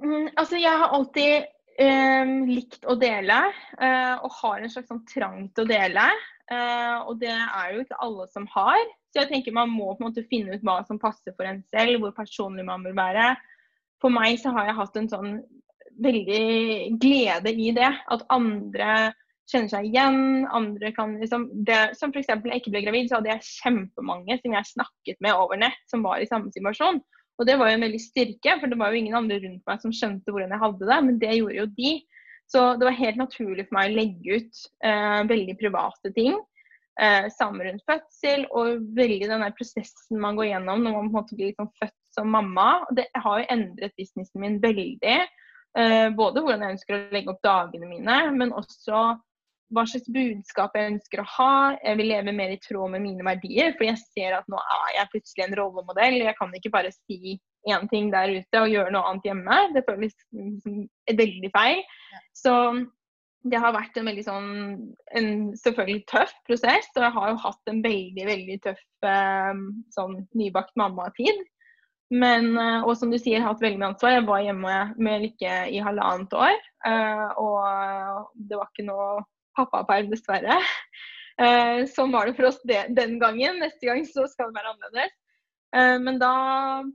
Mm, 0.00 0.30
altså, 0.36 0.56
jeg 0.56 0.80
har 0.82 0.96
alltid 0.96 1.34
eh, 1.84 2.34
likt 2.48 2.88
å 2.88 2.96
dele, 3.00 3.42
eh, 3.80 4.14
og 4.16 4.40
har 4.40 4.62
en 4.62 4.72
slags 4.72 4.90
sånn 4.92 5.04
trang 5.10 5.50
til 5.52 5.66
å 5.66 5.72
dele. 5.74 6.08
Eh, 6.48 6.96
og 7.04 7.18
det 7.20 7.34
er 7.34 7.74
jo 7.74 7.84
ikke 7.84 8.00
alle 8.06 8.28
som 8.32 8.48
har. 8.54 8.80
Så 9.12 9.22
jeg 9.22 9.32
tenker 9.32 9.56
man 9.56 9.72
må 9.72 9.92
på 9.92 10.02
en 10.02 10.08
måte 10.08 10.26
finne 10.30 10.56
ut 10.56 10.64
hva 10.64 10.80
som 10.88 11.00
passer 11.00 11.36
for 11.36 11.48
en 11.48 11.60
selv, 11.68 12.00
hvor 12.00 12.16
personlig 12.16 12.64
man 12.68 12.84
vil 12.86 12.96
være 12.96 13.34
for 14.02 14.14
meg 14.14 14.38
så 14.40 14.52
har 14.54 14.68
jeg 14.68 14.78
hatt 14.78 14.98
en 15.00 15.08
sånn 15.10 15.32
veldig 16.02 16.98
glede 17.02 17.52
i 17.52 17.72
det. 17.74 17.90
At 18.12 18.26
andre 18.32 19.12
kjenner 19.50 19.72
seg 19.72 19.88
igjen. 19.88 20.46
Andre 20.54 20.92
kan 20.96 21.16
liksom 21.20 21.48
det, 21.66 21.78
Som 21.98 22.12
f.eks. 22.14 22.30
jeg 22.30 22.60
ikke 22.60 22.74
ble 22.74 22.84
gravid, 22.86 23.08
så 23.08 23.18
hadde 23.18 23.32
jeg 23.32 23.48
kjempemange 23.62 24.38
som 24.42 24.58
jeg 24.58 24.72
snakket 24.72 25.22
med 25.24 25.36
over 25.36 25.60
nett, 25.60 25.80
som 25.90 26.04
var 26.06 26.22
i 26.22 26.28
samme 26.28 26.52
situasjon. 26.54 27.00
Og 27.38 27.46
det 27.46 27.54
var 27.58 27.70
jo 27.70 27.78
en 27.78 27.86
veldig 27.86 28.02
styrke, 28.02 28.58
for 28.58 28.70
det 28.70 28.78
var 28.80 28.92
jo 28.92 29.00
ingen 29.00 29.14
andre 29.14 29.38
rundt 29.44 29.62
meg 29.68 29.82
som 29.82 29.94
skjønte 29.94 30.34
hvordan 30.34 30.54
jeg 30.54 30.62
hadde 30.64 30.88
det, 30.90 31.00
men 31.06 31.18
det 31.22 31.34
gjorde 31.36 31.60
jo 31.60 31.66
de. 31.76 31.92
Så 32.48 32.62
det 32.80 32.88
var 32.88 32.96
helt 32.98 33.20
naturlig 33.20 33.66
for 33.68 33.76
meg 33.76 33.90
å 33.90 33.98
legge 33.98 34.38
ut 34.40 34.62
eh, 34.88 35.20
veldig 35.28 35.54
private 35.60 36.12
ting. 36.16 36.38
Eh, 36.98 37.28
samme 37.30 37.62
rundt 37.62 37.84
fødsel 37.86 38.48
og 38.58 38.80
veldig 38.96 39.28
den 39.30 39.44
der 39.44 39.54
prosessen 39.54 40.18
man 40.18 40.34
går 40.38 40.48
gjennom 40.48 40.80
når 40.82 40.96
man 40.96 41.04
på 41.04 41.06
en 41.06 41.14
måte 41.14 41.36
blir 41.38 41.52
liksom 41.52 41.68
født 41.78 41.94
som 42.18 42.34
mamma. 42.34 42.82
Det 42.94 43.06
har 43.14 43.40
jo 43.40 43.48
endret 43.54 43.96
businessen 43.98 44.42
min 44.42 44.58
veldig. 44.62 45.16
Eh, 45.78 46.08
både 46.18 46.42
hvordan 46.42 46.64
jeg 46.64 46.76
ønsker 46.76 46.96
å 46.96 47.00
legge 47.14 47.32
opp 47.32 47.42
dagene 47.44 47.88
mine, 47.88 48.18
men 48.34 48.54
også 48.56 49.18
hva 49.74 49.84
slags 49.84 50.08
budskap 50.12 50.76
jeg 50.76 50.94
ønsker 50.94 51.22
å 51.22 51.28
ha. 51.34 51.54
Jeg 51.82 51.98
vil 52.00 52.10
leve 52.12 52.32
mer 52.34 52.54
i 52.54 52.60
tråd 52.62 52.94
med 52.94 53.04
mine 53.04 53.24
verdier, 53.26 53.74
for 53.76 53.88
jeg 53.88 54.00
ser 54.00 54.38
at 54.38 54.48
nå 54.48 54.58
er 54.58 54.94
jeg 54.96 55.12
plutselig 55.12 55.44
en 55.44 55.56
rollemodell. 55.60 56.20
Jeg 56.24 56.36
kan 56.38 56.54
ikke 56.56 56.72
bare 56.72 56.92
si 56.94 57.36
én 57.68 57.88
ting 57.90 58.08
der 58.14 58.32
ute 58.38 58.62
og 58.62 58.72
gjøre 58.72 58.94
noe 58.94 59.10
annet 59.10 59.28
hjemme. 59.28 59.58
Det 59.74 59.84
føles 59.88 60.14
liksom 60.32 60.86
veldig 61.20 61.52
feil. 61.52 61.82
Så 62.36 62.54
det 63.48 63.60
har 63.60 63.76
vært 63.76 64.00
en 64.00 64.08
veldig 64.08 64.24
sånn 64.24 64.48
en 65.20 65.30
selvfølgelig 65.60 66.06
tøff 66.10 66.32
prosess. 66.48 66.88
Og 66.96 67.04
jeg 67.04 67.16
har 67.18 67.30
jo 67.34 67.42
hatt 67.44 67.72
en 67.72 67.84
veldig, 67.84 68.26
veldig 68.32 68.58
tøff 68.64 68.82
eh, 69.12 69.62
sånn 69.94 70.18
nybakt 70.38 70.74
mamma-tid. 70.80 71.44
Men, 72.10 72.54
eh, 72.56 72.86
og 72.86 72.96
som 72.96 73.10
du 73.12 73.18
sier, 73.18 73.36
jeg 73.36 73.44
har 73.44 73.52
hatt 73.52 73.62
veldig 73.62 73.80
mye 73.80 73.90
ansvar. 73.92 74.14
Jeg 74.16 74.26
var 74.28 74.44
hjemme 74.44 74.76
med 74.96 75.24
Lykke 75.26 75.56
i 75.74 75.80
halvannet 75.84 76.32
år. 76.32 76.56
Eh, 76.88 77.26
og 77.42 78.30
det 78.48 78.56
var 78.56 78.70
ikke 78.70 78.86
noe 78.88 79.08
pappaperm, 79.58 80.10
dessverre. 80.12 80.60
Sånn 81.94 82.10
var 82.10 82.26
det 82.26 82.34
for 82.34 82.48
oss 82.48 82.58
den 82.66 83.18
gangen. 83.20 83.60
Neste 83.62 83.86
gang 83.86 84.00
så 84.08 84.24
skal 84.26 84.48
det 84.48 84.58
være 84.58 84.72
annerledes. 84.72 85.12
Men 86.02 86.16
da 86.18 86.30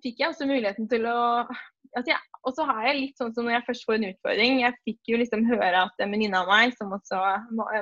fikk 0.03 0.17
jeg 0.20 0.34
også 0.34 0.48
muligheten 0.50 0.89
til 0.91 1.05
å 1.08 1.46
altså 1.93 2.12
jeg, 2.12 2.20
Og 2.43 2.55
så 2.58 2.65
har 2.67 2.88
jeg 2.88 2.98
litt 2.98 3.22
sånn 3.22 3.32
som 3.36 3.46
når 3.46 3.53
jeg 3.53 3.65
først 3.67 3.86
får 3.88 3.96
en 4.00 4.08
utfordring 4.08 4.55
Jeg 4.63 4.77
fikk 4.82 5.12
jo 5.12 5.20
liksom 5.22 5.46
høre 5.48 5.86
at 5.86 6.03
en 6.03 6.12
venninne 6.12 6.41
av 6.41 6.50
meg, 6.50 6.74
som 6.75 6.91
også 6.91 7.22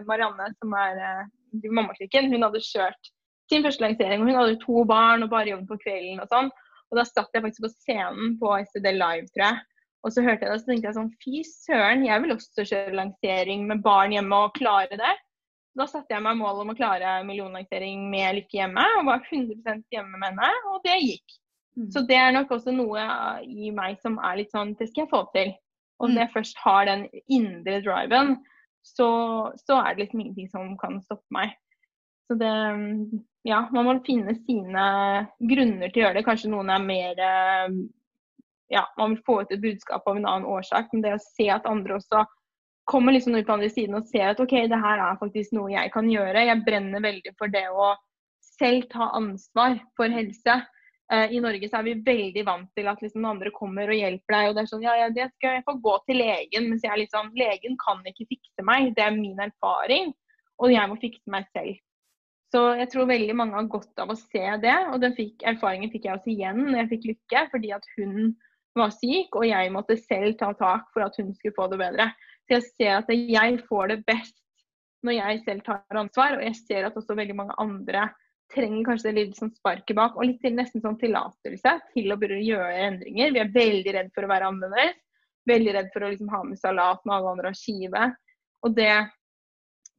Marianne, 0.05 0.51
som 0.59 0.75
er 0.77 0.99
uh, 1.01 1.69
mammaklikken, 1.79 2.29
hun 2.29 2.45
hadde 2.45 2.61
kjørt 2.67 3.11
sin 3.51 3.65
første 3.65 3.83
lansering. 3.83 4.27
Hun 4.27 4.37
hadde 4.37 4.59
to 4.61 4.85
barn 4.87 5.25
og 5.25 5.31
bare 5.33 5.55
jobbet 5.55 5.71
på 5.71 5.79
kvelden 5.87 6.21
og 6.21 6.29
sånn. 6.29 6.51
Og 6.91 6.99
da 6.99 7.05
satt 7.07 7.31
jeg 7.33 7.43
faktisk 7.45 7.65
på 7.65 7.73
scenen 7.73 8.37
på 8.41 8.53
SED 8.67 8.87
Live, 8.97 9.29
tror 9.31 9.47
jeg. 9.47 9.59
Og 10.01 10.13
så 10.13 10.23
hørte 10.25 10.45
jeg 10.45 10.49
det, 10.49 10.55
og 10.55 10.61
så 10.61 10.69
tenkte 10.71 10.89
jeg 10.89 10.97
sånn 10.97 11.11
Fy 11.21 11.41
søren, 11.47 12.05
jeg 12.07 12.23
vil 12.23 12.33
også 12.35 12.65
kjøre 12.65 12.95
lansering 12.97 13.67
med 13.69 13.83
barn 13.85 14.15
hjemme 14.15 14.39
og 14.47 14.55
klare 14.57 14.97
det. 14.99 15.13
Da 15.77 15.85
satte 15.87 16.11
jeg 16.11 16.23
meg 16.25 16.39
mål 16.39 16.63
om 16.63 16.73
å 16.73 16.75
klare 16.75 17.21
millionlansering 17.23 18.09
med 18.11 18.41
Lykke 18.41 18.57
hjemme, 18.57 18.83
og 18.97 19.07
var 19.07 19.21
100% 19.23 19.85
hjemme 19.93 20.17
med 20.17 20.33
henne, 20.33 20.49
og 20.73 20.81
det 20.83 20.97
gikk. 20.99 21.37
Så 21.93 22.01
mm. 22.01 22.07
det 22.09 22.17
er 22.19 22.33
nok 22.35 22.51
også 22.51 22.73
noe 22.75 23.03
i 23.47 23.71
meg 23.71 24.01
som 24.03 24.17
er 24.19 24.41
litt 24.41 24.51
sånn 24.51 24.73
Det 24.75 24.89
skal 24.89 25.05
jeg 25.05 25.11
få 25.13 25.21
til. 25.35 25.53
Og 26.01 26.09
når 26.09 26.17
mm. 26.17 26.21
jeg 26.23 26.33
først 26.33 26.63
har 26.65 26.87
den 26.89 27.05
indre 27.31 27.79
driven, 27.85 28.35
så, 28.83 29.07
så 29.61 29.77
er 29.79 29.93
det 29.93 30.07
liksom 30.07 30.23
ingenting 30.23 30.49
som 30.51 30.73
kan 30.81 30.97
stoppe 31.05 31.37
meg. 31.37 31.53
Så 32.31 32.35
det 32.39 32.51
Ja, 33.43 33.65
man 33.73 33.87
må 33.87 33.97
finne 34.05 34.35
sine 34.45 34.83
grunner 35.49 35.89
til 35.91 35.99
å 35.99 36.05
gjøre 36.05 36.19
det. 36.19 36.23
Kanskje 36.23 36.51
noen 36.53 36.69
er 36.71 36.83
mer 36.85 37.17
Ja, 38.71 38.85
man 38.95 39.17
vil 39.17 39.23
få 39.27 39.41
ut 39.41 39.51
et 39.51 39.59
budskap 39.59 40.07
av 40.07 40.15
en 40.15 40.29
annen 40.29 40.47
årsak. 40.47 40.93
Men 40.93 41.03
det 41.03 41.17
å 41.17 41.25
se 41.25 41.49
at 41.51 41.67
andre 41.67 41.97
også 41.97 42.23
kommer 42.87 43.11
liksom 43.11 43.35
ut 43.35 43.45
på 43.47 43.57
andre 43.57 43.67
siden 43.69 43.97
og 43.99 44.07
ser 44.07 44.31
at 44.31 44.39
OK, 44.39 44.53
det 44.71 44.79
her 44.79 45.01
er 45.03 45.19
faktisk 45.19 45.51
noe 45.57 45.73
jeg 45.73 45.91
kan 45.91 46.07
gjøre. 46.07 46.45
Jeg 46.47 46.63
brenner 46.63 47.03
veldig 47.03 47.35
for 47.35 47.51
det 47.51 47.65
å 47.67 47.91
selv 48.39 48.87
ta 48.93 49.09
ansvar 49.17 49.75
for 49.99 50.15
helse. 50.15 50.57
Eh, 51.11 51.35
I 51.35 51.43
Norge 51.43 51.67
så 51.67 51.81
er 51.81 51.89
vi 51.89 51.99
veldig 52.07 52.47
vant 52.47 52.71
til 52.77 52.87
at 52.87 53.03
liksom 53.03 53.27
andre 53.27 53.51
kommer 53.51 53.91
og 53.91 53.99
hjelper 53.99 54.37
deg. 54.37 54.49
og 54.49 54.55
det 54.55 54.63
er 54.63 54.71
sånn, 54.71 54.87
ja, 54.87 54.95
ja, 55.03 55.11
det 55.11 55.27
skal 55.35 55.57
jeg 55.57 55.67
få 55.67 55.75
gå 55.83 55.99
til 56.07 56.21
legen, 56.23 56.71
mens 56.71 56.87
jeg 56.87 56.95
er 56.95 57.03
litt 57.03 57.15
sånn, 57.15 57.31
legen 57.35 57.75
kan 57.83 57.99
ikke 58.07 58.29
fikse 58.31 58.67
meg. 58.71 58.93
Det 58.95 59.03
er 59.03 59.15
min 59.19 59.39
erfaring, 59.51 60.13
og 60.63 60.71
jeg 60.71 60.87
må 60.87 60.99
fikse 61.03 61.35
meg 61.35 61.51
selv. 61.51 61.75
Så 62.51 62.61
jeg 62.75 62.89
tror 62.91 63.07
veldig 63.07 63.35
mange 63.39 63.55
har 63.55 63.67
godt 63.71 64.01
av 64.03 64.11
å 64.11 64.17
se 64.19 64.43
det, 64.63 64.77
og 64.91 64.99
den 65.03 65.13
fikk, 65.15 65.37
erfaringen 65.47 65.91
fikk 65.93 66.07
jeg 66.07 66.17
også 66.17 66.33
igjen 66.33 66.65
når 66.65 66.81
jeg 66.81 66.89
fikk 66.95 67.05
Lykke, 67.11 67.43
fordi 67.53 67.71
at 67.77 67.85
hun 67.95 68.33
var 68.75 68.91
syk, 68.95 69.37
og 69.39 69.45
jeg 69.47 69.71
måtte 69.71 69.97
selv 69.99 70.35
ta 70.39 70.51
tak 70.59 70.89
for 70.91 71.05
at 71.05 71.15
hun 71.19 71.31
skulle 71.35 71.55
få 71.55 71.67
det 71.71 71.79
bedre. 71.79 72.09
Så 72.47 72.57
jeg 72.57 72.67
ser 72.67 72.97
at 72.97 73.11
jeg 73.15 73.61
får 73.69 73.93
det 73.93 74.01
best 74.07 74.35
når 75.01 75.17
jeg 75.17 75.39
selv 75.45 75.63
tar 75.65 76.01
ansvar, 76.01 76.35
og 76.37 76.43
jeg 76.45 76.57
ser 76.59 76.89
at 76.89 76.97
også 76.99 77.15
veldig 77.17 77.37
mange 77.39 77.55
andre 77.61 78.09
trenger 78.51 78.83
kanskje 78.89 79.13
litt 79.15 79.37
sånn 79.39 79.53
sparket 79.55 79.95
bak, 79.97 80.17
og 80.17 80.27
litt 80.27 80.41
til, 80.43 80.53
nesten 80.57 80.83
sånn 80.83 80.99
tillatelse 80.99 81.77
til 81.93 82.11
å 82.11 82.19
gjøre 82.19 82.83
endringer. 82.89 83.31
Vi 83.31 83.41
er 83.41 83.55
veldig 83.55 83.95
redd 83.95 84.11
for 84.15 84.27
å 84.27 84.31
være 84.31 84.51
annerledes. 84.51 84.99
Veldig 85.49 85.73
redd 85.73 85.87
for 85.93 86.03
å 86.03 86.11
liksom 86.11 86.29
ha 86.29 86.43
med 86.45 86.59
salat 86.59 87.01
når 87.07 87.15
alle 87.15 87.31
andre 87.31 87.49
har 87.49 87.57
skive. 87.57 88.03
Og 88.61 88.75
det 88.77 88.91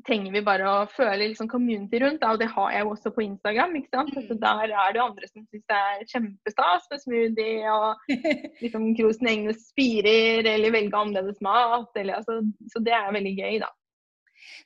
trenger 0.07 0.35
vi 0.35 0.43
bare 0.45 0.69
å 0.69 0.87
føle 0.91 1.29
liksom 1.31 1.49
community 1.51 2.01
rundt, 2.03 2.25
og 2.27 2.41
det 2.41 2.49
har 2.53 2.73
jeg 2.75 2.85
jo 2.85 2.93
også 2.95 3.13
på 3.15 3.25
Instagram. 3.27 3.77
ikke 3.79 3.93
sant? 3.95 4.17
Altså, 4.19 4.39
der 4.43 4.75
er 4.85 4.95
det 4.95 5.05
andre 5.05 5.31
som 5.31 5.45
syns 5.45 5.67
det 5.73 5.79
er 5.79 6.09
kjempestas 6.13 6.89
med 6.91 7.05
smoothie 7.05 7.77
og 7.77 8.17
liksom 8.65 8.89
krosen 8.99 9.31
egne 9.33 9.55
spirer 9.59 10.49
eller 10.55 10.75
velge 10.75 10.99
annerledes 10.99 11.41
mat. 11.45 11.91
Eller, 11.97 12.21
altså, 12.21 12.41
så 12.73 12.83
det 12.85 12.97
er 12.97 13.15
veldig 13.15 13.37
gøy, 13.39 13.61
da. 13.63 13.71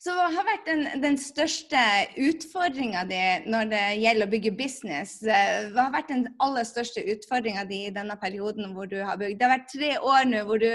Så 0.02 0.14
hva 0.14 0.26
har 0.33 0.47
vært 0.47 0.66
den, 0.69 0.85
den 1.02 1.16
største 1.21 1.81
utfordringa 2.21 3.05
di 3.09 3.21
når 3.50 3.71
det 3.73 3.85
gjelder 4.02 4.28
å 4.28 4.33
bygge 4.33 4.52
business? 4.59 5.16
Hva 5.25 5.87
har 5.87 5.95
vært 5.95 6.12
den 6.12 6.26
aller 6.43 6.66
største 6.69 7.05
utfordringa 7.14 7.66
di 7.69 7.85
i 7.88 7.95
denne 7.95 8.16
perioden 8.21 8.75
hvor 8.76 8.90
du 8.90 8.99
har 9.00 9.19
bygd? 9.21 9.38
Det 9.38 9.47
har 9.47 9.55
vært 9.57 9.71
tre 9.73 9.93
år 9.99 10.26
nå 10.31 10.43
hvor 10.49 10.62
du, 10.62 10.71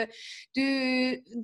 du 0.58 0.66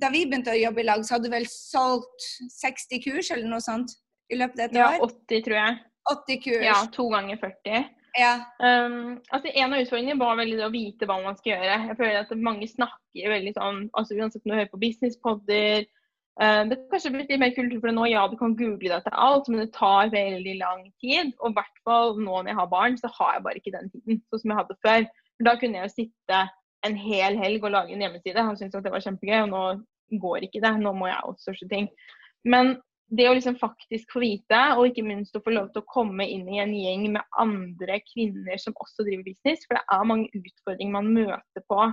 Da 0.00 0.12
vi 0.14 0.24
begynte 0.26 0.54
å 0.54 0.58
jobbe 0.58 0.82
i 0.82 0.88
lag, 0.88 1.04
så 1.04 1.16
hadde 1.16 1.30
du 1.30 1.36
vel 1.36 1.48
solgt 1.52 2.30
60 2.58 3.04
kurs 3.04 3.30
eller 3.34 3.48
noe 3.50 3.64
sånt 3.64 3.94
i 4.32 4.40
løpet 4.40 4.58
av 4.58 4.66
et 4.68 4.80
år? 4.80 4.98
Ja, 4.98 5.12
80 5.12 5.46
tror 5.46 5.60
jeg. 5.60 5.78
80 6.08 6.42
kurs. 6.44 6.64
Ja, 6.64 6.80
to 6.92 7.06
ganger 7.12 7.40
40. 7.40 7.94
Ja. 8.18 8.32
Um, 8.58 9.18
altså 9.30 9.52
En 9.52 9.74
av 9.74 9.82
utfordringene 9.84 10.18
var 10.18 10.40
veldig 10.40 10.56
det 10.58 10.66
å 10.66 10.72
vite 10.74 11.06
hva 11.06 11.20
man 11.22 11.36
skal 11.38 11.54
gjøre. 11.54 11.76
Jeg 11.90 11.98
føler 12.00 12.18
at 12.24 12.34
Mange 12.40 12.66
snakker 12.70 13.32
veldig 13.34 13.54
sånn 13.56 13.84
altså 13.92 14.16
Uansett 14.18 14.42
om 14.44 14.52
du 14.52 14.56
hører 14.56 14.72
på 14.72 14.80
businesspodder, 14.82 15.86
Eh, 15.86 15.97
det 16.38 16.74
er 16.76 16.82
kanskje 16.92 17.10
blitt 17.10 17.32
litt 17.32 17.40
mer 17.42 17.54
kultur 17.54 17.80
for 17.80 17.90
det 17.90 17.96
nå. 17.96 18.04
Ja, 18.12 18.26
du 18.30 18.36
kan 18.38 18.54
google 18.58 18.92
deg 18.92 19.06
til 19.06 19.16
alt, 19.26 19.48
men 19.50 19.64
det 19.64 19.72
tar 19.74 20.12
veldig 20.12 20.54
lang 20.60 20.84
tid. 21.02 21.32
Og 21.42 21.50
i 21.50 21.56
hvert 21.56 21.80
fall 21.86 22.14
nå 22.20 22.36
når 22.36 22.52
jeg 22.52 22.58
har 22.60 22.70
barn, 22.70 22.98
så 23.00 23.10
har 23.16 23.34
jeg 23.34 23.44
bare 23.46 23.58
ikke 23.62 23.74
den 23.74 23.90
tiden 23.90 24.20
sånn 24.28 24.44
som 24.44 24.54
jeg 24.54 24.60
hadde 24.60 24.78
før. 24.86 25.08
For 25.34 25.48
da 25.48 25.56
kunne 25.58 25.80
jeg 25.80 25.88
jo 25.88 25.96
sitte 25.96 26.42
en 26.86 26.98
hel 26.98 27.38
helg 27.42 27.64
og 27.66 27.74
lage 27.74 27.94
en 27.94 28.04
hjemmeside 28.04 28.44
Han 28.46 28.58
syntes 28.58 28.78
at 28.78 28.86
det 28.86 28.94
var 28.94 29.02
kjempegøy. 29.02 29.40
Og 29.48 29.50
nå 29.50 30.20
går 30.22 30.46
ikke 30.46 30.62
det. 30.62 30.76
Nå 30.78 30.94
må 30.94 31.10
jeg 31.10 31.24
outsource 31.26 31.70
ting. 31.72 31.90
Men 32.46 32.76
det 33.18 33.26
å 33.28 33.34
liksom 33.34 33.56
faktisk 33.58 34.12
få 34.12 34.20
vite, 34.22 34.58
og 34.76 34.90
ikke 34.90 35.06
minst 35.06 35.36
å 35.36 35.42
få 35.44 35.54
lov 35.54 35.70
til 35.72 35.82
å 35.82 35.90
komme 35.90 36.26
inn 36.28 36.44
i 36.52 36.60
en 36.62 36.74
gjeng 36.76 37.06
med 37.14 37.38
andre 37.40 37.98
kvinner 38.12 38.60
som 38.60 38.76
også 38.76 39.06
driver 39.06 39.24
business, 39.30 39.64
for 39.64 39.78
det 39.78 39.84
er 39.94 40.10
mange 40.10 40.28
utfordringer 40.36 40.92
man 40.98 41.08
møter 41.16 41.64
på 41.72 41.86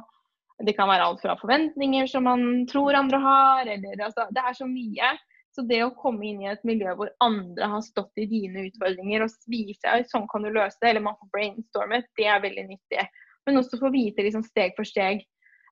det 0.64 0.76
kan 0.78 0.88
være 0.88 1.04
alt 1.04 1.24
fra 1.24 1.36
forventninger 1.40 2.08
som 2.08 2.24
man 2.30 2.64
tror 2.72 2.96
andre 2.96 3.20
har, 3.20 3.68
eller 3.68 4.06
altså, 4.08 4.28
Det 4.32 4.44
er 4.44 4.54
så 4.56 4.68
mye. 4.70 5.16
Så 5.56 5.64
det 5.64 5.82
å 5.86 5.94
komme 5.96 6.26
inn 6.28 6.42
i 6.44 6.50
et 6.52 6.64
miljø 6.68 6.92
hvor 7.00 7.12
andre 7.24 7.68
har 7.72 7.84
stått 7.84 8.20
i 8.20 8.28
dine 8.28 8.66
utfordringer 8.68 9.24
og 9.24 9.36
vise 9.52 9.88
at 9.88 10.10
sånn 10.12 10.28
kan 10.32 10.44
du 10.44 10.50
løse 10.52 10.76
det, 10.82 10.90
eller 10.90 11.06
man 11.06 11.16
får 11.22 11.32
brainstorme, 11.32 12.02
det 12.20 12.28
er 12.28 12.44
veldig 12.44 12.66
nyttig. 12.74 13.06
Men 13.48 13.62
også 13.62 13.80
få 13.80 13.92
vite 13.94 14.26
liksom 14.26 14.44
steg 14.44 14.76
for 14.76 14.88
steg. 14.88 15.24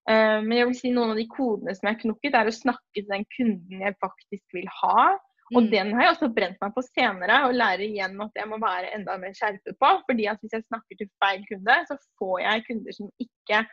Uh, 0.08 0.40
men 0.44 0.56
jeg 0.56 0.70
vil 0.70 0.80
si 0.80 0.94
noen 0.96 1.14
av 1.14 1.20
de 1.20 1.28
kodene 1.32 1.76
som 1.76 1.90
jeg 1.90 1.98
har 1.98 2.02
knukket, 2.06 2.40
er 2.40 2.48
å 2.48 2.56
snakke 2.56 2.96
til 2.96 3.08
den 3.12 3.28
kunden 3.36 3.84
jeg 3.84 4.00
faktisk 4.04 4.56
vil 4.56 4.72
ha. 4.82 5.14
Og 5.52 5.66
mm. 5.66 5.70
den 5.74 5.92
har 5.98 6.06
jeg 6.06 6.16
også 6.16 6.32
brent 6.36 6.64
meg 6.64 6.74
på 6.76 6.84
senere, 6.86 7.42
og 7.48 7.58
lærer 7.60 7.84
igjen 7.86 8.16
at 8.24 8.40
jeg 8.40 8.50
må 8.50 8.60
være 8.64 8.94
enda 8.96 9.18
mer 9.20 9.36
skjerpet 9.36 9.76
på. 9.80 9.92
fordi 10.08 10.30
at 10.32 10.40
hvis 10.40 10.56
jeg 10.56 10.68
snakker 10.70 11.00
til 11.00 11.12
feil 11.24 11.44
kunde, 11.50 11.80
så 11.90 12.00
får 12.22 12.38
jeg 12.46 12.68
kunder 12.70 12.96
som 12.96 13.12
ikke 13.26 13.66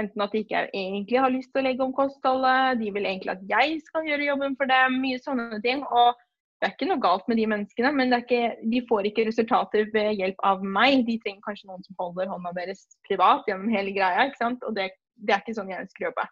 Enten 0.00 0.24
at 0.24 0.32
de 0.34 0.42
ikke 0.42 0.64
egentlig 0.74 1.20
har 1.22 1.30
lyst 1.30 1.52
til 1.54 1.62
å 1.62 1.66
legge 1.68 1.84
om 1.84 1.94
kostholdet, 1.94 2.80
de 2.80 2.90
vil 2.94 3.06
egentlig 3.06 3.34
at 3.36 3.42
jeg 3.50 3.76
skal 3.86 4.06
gjøre 4.08 4.26
jobben 4.26 4.56
for 4.58 4.70
dem. 4.70 4.96
Mye 5.04 5.20
sånne 5.22 5.60
ting. 5.62 5.84
Og 5.86 6.16
det 6.58 6.66
er 6.66 6.74
ikke 6.74 6.88
noe 6.88 7.02
galt 7.02 7.26
med 7.30 7.38
de 7.38 7.46
menneskene, 7.50 7.92
men 7.94 8.16
ikke, 8.16 8.40
de 8.72 8.80
får 8.88 9.10
ikke 9.10 9.26
resultater 9.28 9.90
ved 9.94 10.14
hjelp 10.18 10.40
av 10.48 10.64
meg. 10.64 11.04
De 11.06 11.18
trenger 11.22 11.44
kanskje 11.44 11.68
noen 11.70 11.84
som 11.86 11.98
holder 12.00 12.30
hånda 12.32 12.54
deres 12.56 12.86
privat 13.06 13.46
gjennom 13.50 13.70
hele 13.74 13.94
greia. 13.94 14.26
ikke 14.26 14.42
sant? 14.42 14.64
Og 14.66 14.74
det, 14.78 14.90
det 15.14 15.36
er 15.36 15.44
ikke 15.44 15.56
sånn 15.58 15.70
jeg 15.70 15.84
ønsker 15.84 16.06
å 16.06 16.08
jobbe. 16.10 16.26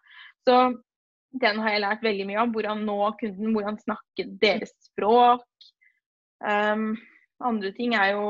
Så 0.47 0.57
den 1.43 1.61
har 1.63 1.75
jeg 1.75 1.83
lært 1.85 2.03
veldig 2.05 2.27
mye 2.29 2.41
om. 2.43 2.51
Hvordan 2.55 2.83
nå 2.87 2.97
kunden, 3.21 3.53
hvordan 3.55 3.79
snakke 3.81 4.27
deres 4.41 4.73
språk. 4.89 5.47
Um, 6.43 6.91
andre 7.43 7.71
ting 7.77 7.95
er 7.95 8.13
jo 8.13 8.25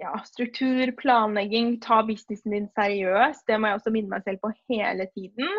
ja, 0.00 0.12
struktur, 0.26 0.90
planlegging, 0.98 1.78
ta 1.82 2.02
businessen 2.06 2.54
din 2.54 2.68
seriøst. 2.74 3.46
Det 3.46 3.58
må 3.60 3.70
jeg 3.70 3.78
også 3.78 3.92
minne 3.94 4.10
meg 4.10 4.24
selv 4.26 4.42
på 4.42 4.50
hele 4.70 5.06
tiden. 5.14 5.50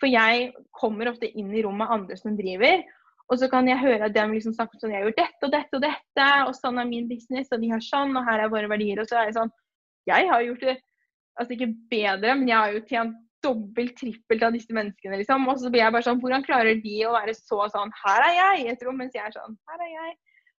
For 0.00 0.10
jeg 0.10 0.50
kommer 0.76 1.10
ofte 1.10 1.28
inn 1.30 1.52
i 1.54 1.62
rommet 1.64 1.92
andre 1.92 2.18
som 2.20 2.36
driver, 2.38 2.84
Og 3.26 3.40
så 3.40 3.48
kan 3.50 3.66
jeg 3.66 3.80
høre 3.82 4.06
at 4.06 4.12
de 4.14 4.22
liksom 4.30 4.52
snakker 4.54 4.78
sånn 4.78 4.92
Jeg 4.94 5.00
har 5.00 5.08
gjort 5.08 5.16
dette 5.18 5.46
og 5.48 5.50
dette 5.50 5.78
og 5.78 5.80
dette, 5.82 6.26
og 6.46 6.52
sånn 6.54 6.76
er 6.78 6.86
min 6.86 7.08
business, 7.10 7.48
og 7.50 7.58
de 7.58 7.72
har 7.72 7.80
sånn, 7.82 8.14
og 8.14 8.22
her 8.22 8.44
er 8.44 8.52
våre 8.52 8.70
verdier. 8.70 9.00
Og 9.02 9.08
så 9.10 9.18
er 9.18 9.30
jeg 9.30 9.38
sånn 9.40 9.50
Jeg 10.06 10.28
har 10.30 10.44
gjort 10.44 10.62
det 10.62 10.76
altså 11.40 11.56
ikke 11.56 11.72
bedre, 11.90 12.36
men 12.38 12.48
jeg 12.48 12.56
har 12.56 12.74
jo 12.76 12.84
tjent 12.86 13.16
dobbelt, 13.44 13.96
trippelt 13.98 14.44
av 14.46 14.54
disse 14.54 14.72
menneskene, 14.72 15.18
liksom. 15.20 15.44
Og 15.50 15.58
så 15.60 15.70
blir 15.72 15.82
jeg 15.84 15.94
bare 15.96 16.06
sånn 16.06 16.22
Hvordan 16.22 16.46
klarer 16.46 16.78
de 16.82 16.94
å 17.06 17.16
være 17.16 17.34
så 17.36 17.66
sånn 17.72 17.92
Her 18.04 18.28
er 18.28 18.38
jeg 18.38 18.62
i 18.62 18.70
et 18.72 18.86
rom, 18.86 18.98
mens 19.02 19.16
jeg 19.16 19.26
er 19.26 19.34
sånn 19.34 19.58
Her 19.70 19.84
er 19.88 19.92
jeg. 19.92 20.16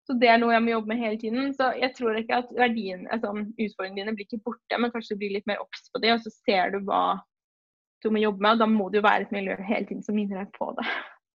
Så 0.06 0.14
det 0.20 0.28
er 0.30 0.38
noe 0.38 0.54
jeg 0.54 0.62
må 0.62 0.70
jobbe 0.70 0.92
med 0.92 1.02
hele 1.02 1.18
tiden. 1.18 1.48
Så 1.56 1.72
jeg 1.80 1.90
tror 1.96 2.18
ikke 2.18 2.38
at 2.44 2.52
verdien, 2.54 3.08
altså, 3.10 3.32
utfordringene 3.34 4.04
dine 4.04 4.14
blir 4.14 4.28
ikke 4.28 4.44
borte, 4.46 4.78
men 4.78 4.92
kanskje 4.94 5.16
du 5.16 5.22
blir 5.24 5.34
litt 5.34 5.48
mer 5.50 5.62
obs 5.64 5.90
på 5.90 6.02
det, 6.02 6.14
og 6.14 6.22
så 6.22 6.30
ser 6.36 6.76
du 6.76 6.78
hva 6.86 7.18
du 8.04 8.12
må 8.14 8.22
jobbe 8.22 8.44
med. 8.44 8.54
Og 8.54 8.62
da 8.62 8.70
må 8.70 8.88
det 8.92 9.00
jo 9.00 9.08
være 9.08 9.26
et 9.26 9.34
miljø 9.34 9.58
hele 9.66 9.88
tiden 9.88 10.06
som 10.06 10.18
minner 10.18 10.44
deg 10.44 10.52
på 10.54 10.70
det. 10.78 10.86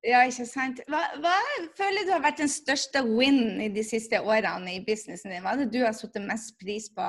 Ja, 0.07 0.23
ikke 0.25 0.47
sant. 0.49 0.81
Hva, 0.89 1.03
hva, 1.21 1.35
føler 1.77 2.07
du 2.09 2.15
har 2.15 2.23
vært 2.25 2.41
den 2.41 2.49
største 2.49 3.03
win 3.05 3.61
i 3.61 3.69
de 3.75 3.83
siste 3.85 4.23
årene 4.23 4.79
i 4.79 4.85
businessen 4.87 5.35
din? 5.35 5.43
Hva 5.45 5.53
er 5.53 5.65
det 5.65 5.75
du 5.75 5.83
har 5.85 5.93
satt 5.97 6.17
mest 6.25 6.55
pris 6.63 6.87
på 6.95 7.09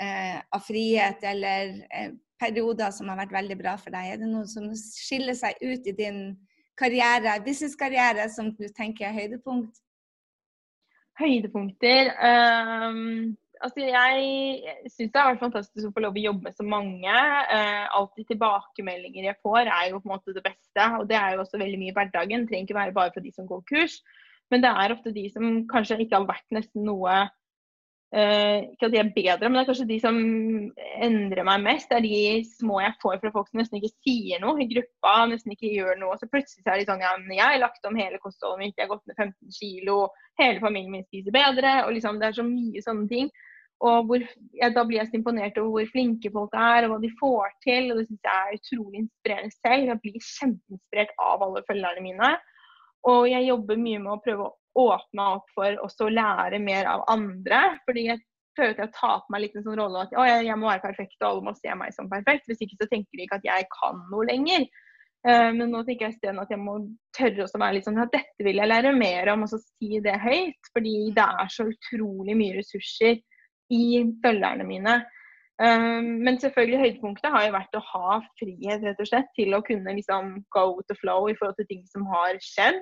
eh, 0.00 0.38
av 0.38 0.64
frihet, 0.64 1.20
eller 1.34 1.74
eh, 1.90 2.14
perioder 2.40 2.94
som 2.96 3.10
har 3.12 3.20
vært 3.20 3.34
veldig 3.34 3.58
bra 3.60 3.76
for 3.80 3.92
deg? 3.92 4.14
Er 4.14 4.22
det 4.22 4.30
noe 4.30 4.48
som 4.48 4.70
skiller 4.78 5.36
seg 5.36 5.60
ut 5.60 5.90
i 5.90 5.96
din 5.98 6.22
karriere, 6.80 7.36
businesskarriere 7.44 8.30
som 8.32 8.54
du 8.56 8.70
tenker 8.72 9.10
er 9.10 9.18
høydepunkt? 9.18 9.83
Høydepunkter 11.20 12.10
um, 12.18 13.36
altså 13.62 13.84
Jeg 13.86 14.90
syns 14.90 15.12
det 15.12 15.20
har 15.20 15.30
vært 15.30 15.44
fantastisk 15.44 15.88
å 15.88 15.92
få 15.94 16.02
lov 16.04 16.18
å 16.18 16.24
jobbe 16.24 16.48
med 16.48 16.56
så 16.58 16.66
mange. 16.66 17.14
Uh, 17.50 17.84
alltid 18.00 18.28
tilbakemeldinger 18.32 19.30
jeg 19.30 19.40
får, 19.42 19.70
er 19.70 19.92
jo 19.92 20.00
på 20.00 20.10
en 20.10 20.14
måte 20.16 20.34
det 20.36 20.44
beste. 20.44 20.88
Og 20.98 21.06
det 21.10 21.18
er 21.20 21.34
jo 21.34 21.44
også 21.44 21.60
veldig 21.62 21.80
mye 21.80 21.94
i 21.94 21.96
hverdagen. 21.96 22.44
Det 22.44 22.52
trenger 22.52 22.68
ikke 22.68 22.80
være 22.80 22.96
bare 22.98 23.14
for 23.14 23.24
de 23.24 23.32
som 23.36 23.48
går 23.48 23.64
kurs. 23.70 24.00
Men 24.52 24.64
det 24.64 24.74
er 24.74 24.92
ofte 24.92 25.14
de 25.14 25.24
som 25.32 25.64
kanskje 25.70 26.02
ikke 26.04 26.18
har 26.18 26.28
vært 26.28 26.54
nesten 26.54 26.84
noe 26.86 27.24
Uh, 28.14 28.70
ikke 28.70 28.86
at 28.86 28.92
de 28.92 28.98
er 29.00 29.08
bedre, 29.10 29.48
men 29.48 29.56
det 29.56 29.62
er 29.64 29.68
kanskje 29.72 29.88
de 29.88 29.96
som 29.98 30.18
endrer 31.02 31.46
meg 31.48 31.64
mest. 31.64 31.88
Det 31.90 31.96
er 31.96 32.04
de 32.04 32.44
små 32.46 32.76
jeg 32.78 32.94
får 33.02 33.16
fra 33.24 33.32
folk 33.34 33.48
som 33.48 33.58
nesten 33.58 33.80
ikke 33.80 33.90
sier 34.06 34.38
noe 34.42 34.62
i 34.62 34.68
gruppa, 34.70 35.14
nesten 35.32 35.56
ikke 35.56 35.72
gjør 35.72 35.98
noe. 35.98 36.14
Så 36.20 36.28
plutselig 36.30 36.62
er 36.62 36.78
de 36.78 36.86
sånn 36.86 37.02
ja, 37.02 37.16
jeg 37.26 37.42
har 37.42 37.58
lagt 37.64 37.88
om 37.88 37.98
hele 37.98 38.20
kostholdet 38.22 38.60
mitt, 38.60 38.76
jeg 38.78 38.86
har 38.86 38.92
gått 38.92 39.10
ned 39.10 39.18
15 39.18 39.56
kilo, 39.58 39.98
hele 40.38 40.62
familien 40.62 40.94
min 40.94 41.08
spiser 41.08 41.34
bedre. 41.34 41.74
og 41.88 41.96
liksom 41.96 42.22
Det 42.22 42.30
er 42.30 42.38
så 42.38 42.46
mye 42.46 42.86
sånne 42.86 43.10
ting. 43.10 43.34
Og 43.82 44.06
hvor, 44.06 44.22
ja, 44.54 44.70
Da 44.70 44.84
blir 44.86 45.00
jeg 45.00 45.10
så 45.10 45.18
imponert 45.18 45.58
over 45.58 45.70
hvor 45.74 45.90
flinke 45.90 46.30
folk 46.30 46.54
er, 46.54 46.86
og 46.86 46.94
hva 46.94 47.02
de 47.02 47.14
får 47.18 47.54
til. 47.66 47.90
og 47.90 47.98
Det 47.98 48.06
syns 48.08 48.28
jeg 48.30 48.34
er 48.44 48.58
utrolig 48.60 49.00
inspirerende 49.02 49.56
selv. 49.58 49.90
Jeg 49.90 50.02
blir 50.04 50.28
kjempeinspirert 50.28 51.16
av 51.18 51.42
alle 51.42 51.66
følgerne 51.66 52.04
mine. 52.06 52.36
Og 53.10 53.26
jeg 53.28 53.50
jobber 53.50 53.80
mye 53.80 54.00
med 54.06 54.14
å 54.14 54.22
prøve 54.22 54.46
å 54.46 54.54
åpna 54.78 55.26
opp 55.38 55.50
for 55.54 55.76
også 55.84 56.08
å 56.08 56.14
lære 56.14 56.60
mer 56.62 56.88
av 56.90 57.04
andre. 57.12 57.60
Fordi 57.86 58.08
jeg 58.10 58.22
føler 58.58 58.76
til 58.78 58.86
å 58.86 58.94
ta 58.94 59.12
på 59.22 59.34
meg 59.34 59.44
litt 59.44 59.58
en 59.58 59.66
sånn 59.66 59.78
rolle 59.80 60.06
at 60.06 60.14
jeg, 60.14 60.46
jeg 60.48 60.58
må 60.60 60.70
være 60.70 60.84
perfekt, 60.84 61.16
og 61.20 61.28
alle 61.28 61.46
må 61.48 61.54
se 61.58 61.76
meg 61.78 61.94
som 61.96 62.10
perfekt. 62.10 62.48
Hvis 62.50 62.64
ikke 62.64 62.80
så 62.80 62.90
tenker 62.90 63.18
de 63.18 63.26
ikke 63.26 63.40
at 63.40 63.48
jeg 63.48 63.68
kan 63.74 64.02
noe 64.12 64.28
lenger. 64.30 64.66
Uh, 65.24 65.50
men 65.56 65.70
nå 65.72 65.80
tenker 65.86 66.08
jeg 66.08 66.18
isteden 66.18 66.42
at 66.42 66.50
jeg 66.52 66.60
må 66.60 66.76
tørre 67.16 67.46
å 67.46 67.60
være 67.62 67.78
litt 67.78 67.86
sånn 67.86 68.02
at 68.02 68.12
dette 68.12 68.44
vil 68.44 68.60
jeg 68.60 68.68
lære 68.68 68.92
mer 68.96 69.30
om, 69.32 69.46
og 69.46 69.52
så 69.54 69.60
si 69.62 70.00
det 70.04 70.18
høyt. 70.20 70.72
Fordi 70.76 70.96
det 71.16 71.28
er 71.44 71.52
så 71.52 71.68
utrolig 71.70 72.36
mye 72.38 72.58
ressurser 72.58 73.22
i 73.72 73.84
følgerne 74.24 74.66
mine. 74.68 74.98
Um, 75.62 76.18
men 76.26 76.40
selvfølgelig 76.42 76.80
høydepunktet 76.80 77.30
har 77.30 77.44
jo 77.46 77.54
vært 77.54 77.76
å 77.78 77.84
ha 77.92 78.16
frihet 78.40 78.82
rett 78.82 79.00
og 79.00 79.06
slett 79.06 79.28
til 79.36 79.54
å 79.54 79.62
kunne 79.62 79.92
liksom 79.94 80.40
go 80.54 80.80
the 80.90 80.96
flow 80.98 81.28
i 81.30 81.36
forhold 81.38 81.60
til 81.60 81.68
ting 81.70 81.84
som 81.92 82.06
har 82.10 82.34
skjedd. 82.42 82.80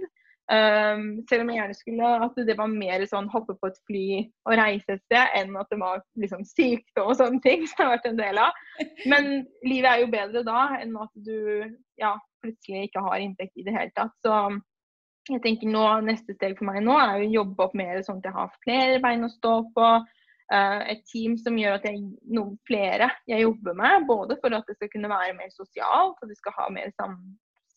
Um, 0.51 1.23
selv 1.31 1.45
om 1.45 1.51
jeg 1.53 1.61
gjerne 1.61 1.77
skulle 1.79 2.09
at 2.27 2.41
det 2.49 2.57
var 2.59 2.69
mer 2.69 3.05
sånn 3.09 3.29
hoppe 3.31 3.55
på 3.61 3.69
et 3.71 3.79
fly 3.87 4.07
og 4.49 4.57
reise 4.59 4.97
et 4.97 5.05
sted, 5.05 5.31
enn 5.39 5.55
at 5.57 5.71
det 5.71 5.79
var 5.81 6.03
liksom 6.19 6.43
sykdom 6.45 7.13
og 7.13 7.17
sånne 7.21 7.39
ting 7.45 7.63
som 7.71 7.85
har 7.85 7.95
vært 7.95 8.09
en 8.11 8.19
del 8.19 8.41
av. 8.43 8.59
Men 9.09 9.31
livet 9.63 9.89
er 9.89 10.03
jo 10.03 10.11
bedre 10.13 10.43
da 10.49 10.67
enn 10.81 10.99
at 11.01 11.15
du 11.29 11.39
ja, 12.03 12.17
plutselig 12.43 12.89
ikke 12.89 13.05
har 13.07 13.23
inntekt 13.23 13.55
i 13.57 13.65
det 13.69 13.77
hele 13.77 13.95
tatt. 13.97 14.13
Så 14.27 14.35
jeg 15.31 15.45
tenker 15.45 15.71
nå, 15.71 15.85
neste 16.09 16.35
steg 16.35 16.59
for 16.59 16.69
meg 16.69 16.83
nå 16.83 16.99
er 16.99 17.23
å 17.23 17.31
jobbe 17.39 17.69
opp 17.69 17.79
mer 17.79 18.03
sånn 18.03 18.19
at 18.19 18.29
jeg 18.29 18.39
har 18.41 18.59
flere 18.67 18.99
bein 19.05 19.29
å 19.29 19.31
stå 19.33 19.55
på. 19.77 19.93
Uh, 20.53 20.83
et 20.91 21.01
team 21.09 21.39
som 21.41 21.55
gjør 21.57 21.79
at 21.79 21.87
jeg 21.89 22.03
noen 22.29 22.59
flere 22.69 23.07
jeg 23.31 23.47
jobber 23.47 23.77
med, 23.79 24.05
både 24.11 24.37
for 24.43 24.53
at 24.53 24.67
det 24.69 24.75
skal 24.77 24.91
kunne 24.93 25.09
være 25.09 25.39
mer 25.39 25.49
sosialt, 25.55 26.19
og 26.19 26.29
det 26.29 26.37
skal 26.37 26.59
ha 26.59 26.67
mer 26.75 26.91
sam 26.99 27.15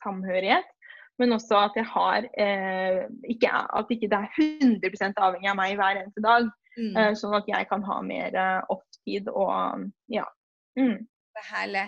samhørighet. 0.04 0.75
Men 1.22 1.36
også 1.38 1.58
at 1.70 1.78
jeg 1.80 1.88
har 1.88 2.28
eh, 2.44 3.02
ikke, 3.32 3.52
At 3.80 3.92
ikke 3.94 4.10
det 4.12 4.20
er 4.20 4.30
100 4.40 5.14
avhengig 5.18 5.52
av 5.52 5.60
meg 5.60 5.76
hver 5.80 6.02
eneste 6.02 6.24
dag. 6.26 6.48
Mm. 6.76 6.96
Eh, 7.00 7.12
sånn 7.16 7.36
at 7.38 7.48
jeg 7.48 7.68
kan 7.72 7.84
ha 7.88 8.00
mer 8.04 8.36
eh, 8.36 8.72
off-tid 8.74 9.30
og 9.32 9.86
ja. 10.12 10.26
Mm. 10.80 11.06
Herlig. 11.36 11.82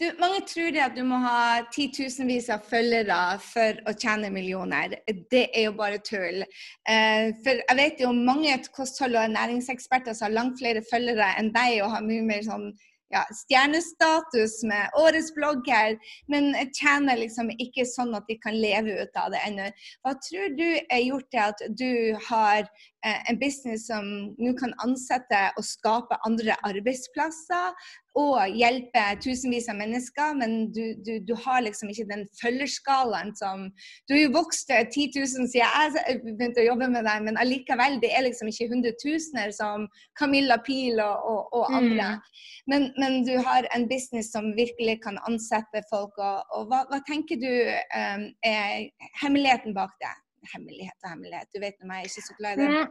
Du, 0.00 0.06
mange 0.16 0.40
tror 0.48 0.70
det 0.72 0.80
at 0.80 0.94
du 0.96 1.02
må 1.04 1.18
ha 1.20 1.60
titusenvis 1.72 2.46
av 2.54 2.64
følgere 2.64 3.36
for 3.44 3.76
å 3.84 3.92
tjene 4.00 4.30
millioner. 4.32 4.96
Det 5.04 5.42
er 5.50 5.66
jo 5.66 5.74
bare 5.76 6.00
tull. 6.00 6.40
Eh, 6.88 7.26
for 7.44 7.60
jeg 7.60 7.78
vet 7.80 8.00
jo 8.00 8.14
mange 8.16 8.56
kosthold- 8.72 9.18
og 9.20 9.34
næringseksperter 9.36 10.16
som 10.16 10.30
har 10.30 10.38
langt 10.38 10.56
flere 10.60 10.84
følgere 10.88 11.34
enn 11.40 11.52
deg 11.52 11.82
og 11.84 11.92
har 11.92 12.06
mye 12.06 12.24
mer 12.24 12.48
sånn 12.48 12.70
ja, 13.14 13.22
stjernestatus 13.30 14.60
med 14.68 14.96
årets 14.98 15.30
blogger, 15.34 15.96
men 16.30 16.50
tjener 16.74 17.20
liksom 17.20 17.52
ikke 17.54 17.86
sånn 17.88 18.14
at 18.18 18.26
de 18.30 18.38
kan 18.42 18.56
leve 18.58 18.98
ut 19.02 19.20
av 19.20 19.32
det 19.34 19.42
ennå. 19.46 19.70
Hva 20.02 20.16
tror 20.26 20.56
du 20.58 20.66
er 20.82 21.04
gjort 21.04 21.30
til 21.30 21.44
at 21.44 21.64
du 21.78 21.92
har 22.28 22.68
en 23.04 23.38
business 23.40 23.86
som 23.90 24.06
nå 24.38 24.54
kan 24.58 24.72
ansette 24.84 25.40
og 25.58 25.66
skape 25.66 26.18
andre 26.28 26.56
arbeidsplasser, 26.64 27.74
og 28.14 28.54
hjelpe 28.54 29.02
tusenvis 29.22 29.66
av 29.70 29.78
mennesker, 29.80 30.36
men 30.38 30.68
du, 30.74 30.82
du, 31.02 31.16
du, 31.26 31.32
har 31.44 31.64
liksom 31.64 31.90
ikke 31.90 32.06
den 32.12 32.22
følgerskalaen 32.38 33.32
som 33.34 33.66
Du 34.06 34.14
har 34.14 34.20
jo 34.22 34.34
vokst 34.36 34.68
til 34.70 34.86
10 34.86 35.18
000 35.18 35.48
siden 35.50 35.98
jeg 35.98 36.20
begynte 36.22 36.62
å 36.62 36.68
jobbe 36.68 36.88
med 36.94 37.08
deg, 37.08 37.24
men 37.26 37.40
allikevel, 37.42 37.98
det 38.02 38.12
er 38.14 38.26
liksom 38.28 38.50
ikke 38.52 38.70
hundretusener 38.70 39.50
som 39.56 39.88
Camilla 40.18 40.60
Pil 40.62 41.02
og, 41.02 41.26
og, 41.26 41.40
og 41.58 41.74
andre. 41.74 42.12
Mm. 42.14 42.44
Men, 42.70 42.86
men, 43.02 43.20
du 43.26 43.34
har 43.42 43.66
en 43.74 43.88
business 43.90 44.30
som 44.32 44.52
virkelig 44.56 45.00
kan 45.02 45.18
ansette 45.28 45.82
folk. 45.90 46.14
Og, 46.14 46.54
og 46.54 46.70
hva, 46.70 46.84
hva, 46.90 47.02
tenker 47.08 47.40
du 47.40 47.50
um, 47.50 48.28
er 48.46 48.86
hemmeligheten 49.22 49.74
bak 49.76 49.94
det? 50.02 50.14
Hemmelighet 50.52 50.98
og 51.04 51.10
hemmelighet, 51.14 51.50
du 51.54 51.60
vet 51.62 51.80
når 51.80 51.94
jeg 51.94 52.04
er 52.04 52.12
ikke 52.12 52.28
så 52.28 52.36
glad 52.38 52.60
i 52.60 52.68
det. 52.68 52.84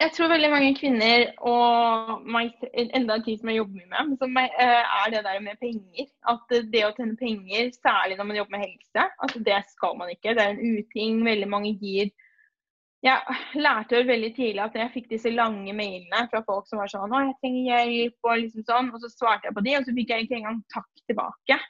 Jeg 0.00 0.14
tror 0.16 0.30
veldig 0.32 0.48
mange 0.48 0.70
kvinner, 0.78 1.26
og 1.44 2.22
meg, 2.24 2.54
enda 2.72 3.18
en 3.18 3.24
ting 3.24 3.36
som 3.36 3.50
jeg 3.50 3.58
jobber 3.58 3.82
mye 3.82 3.90
med, 3.90 4.14
som 4.22 4.38
eh, 4.40 4.94
er 5.00 5.10
det 5.12 5.20
der 5.26 5.42
med 5.44 5.60
penger. 5.60 6.06
At 6.32 6.54
det 6.72 6.84
å 6.86 6.92
tjene 6.96 7.18
penger, 7.20 7.68
særlig 7.76 8.16
når 8.16 8.28
man 8.30 8.38
jobber 8.38 8.54
med 8.56 8.64
helse, 8.64 9.04
at 9.26 9.34
det 9.48 9.58
skal 9.74 9.98
man 10.00 10.12
ikke. 10.14 10.32
Det 10.38 10.46
er 10.46 10.54
en 10.54 10.78
uting. 10.78 11.20
Veldig 11.28 11.50
mange 11.52 11.74
gir 11.82 12.08
Jeg 13.04 13.36
lærte 13.56 13.96
jo 13.96 14.08
veldig 14.08 14.30
tidlig 14.36 14.60
at 14.60 14.74
jeg 14.76 14.92
fikk 14.92 15.06
disse 15.12 15.30
lange 15.32 15.72
mailene 15.72 16.26
fra 16.32 16.42
folk 16.48 16.66
som 16.68 16.80
var 16.80 16.90
sånn 16.92 17.12
'Å, 17.12 17.20
jeg 17.26 17.36
trenger 17.40 17.68
hjelp', 17.68 18.24
og 18.24 18.40
liksom 18.40 18.64
sånn. 18.70 18.90
Og 18.92 19.04
så 19.04 19.08
svarte 19.12 19.48
jeg 19.48 19.56
på 19.56 19.64
de, 19.68 19.76
og 19.76 19.84
så 19.84 19.96
fikk 20.00 20.12
jeg 20.12 20.24
ikke 20.24 20.40
engang 20.40 20.64
takk 20.72 21.04
tilbake. 21.08 21.60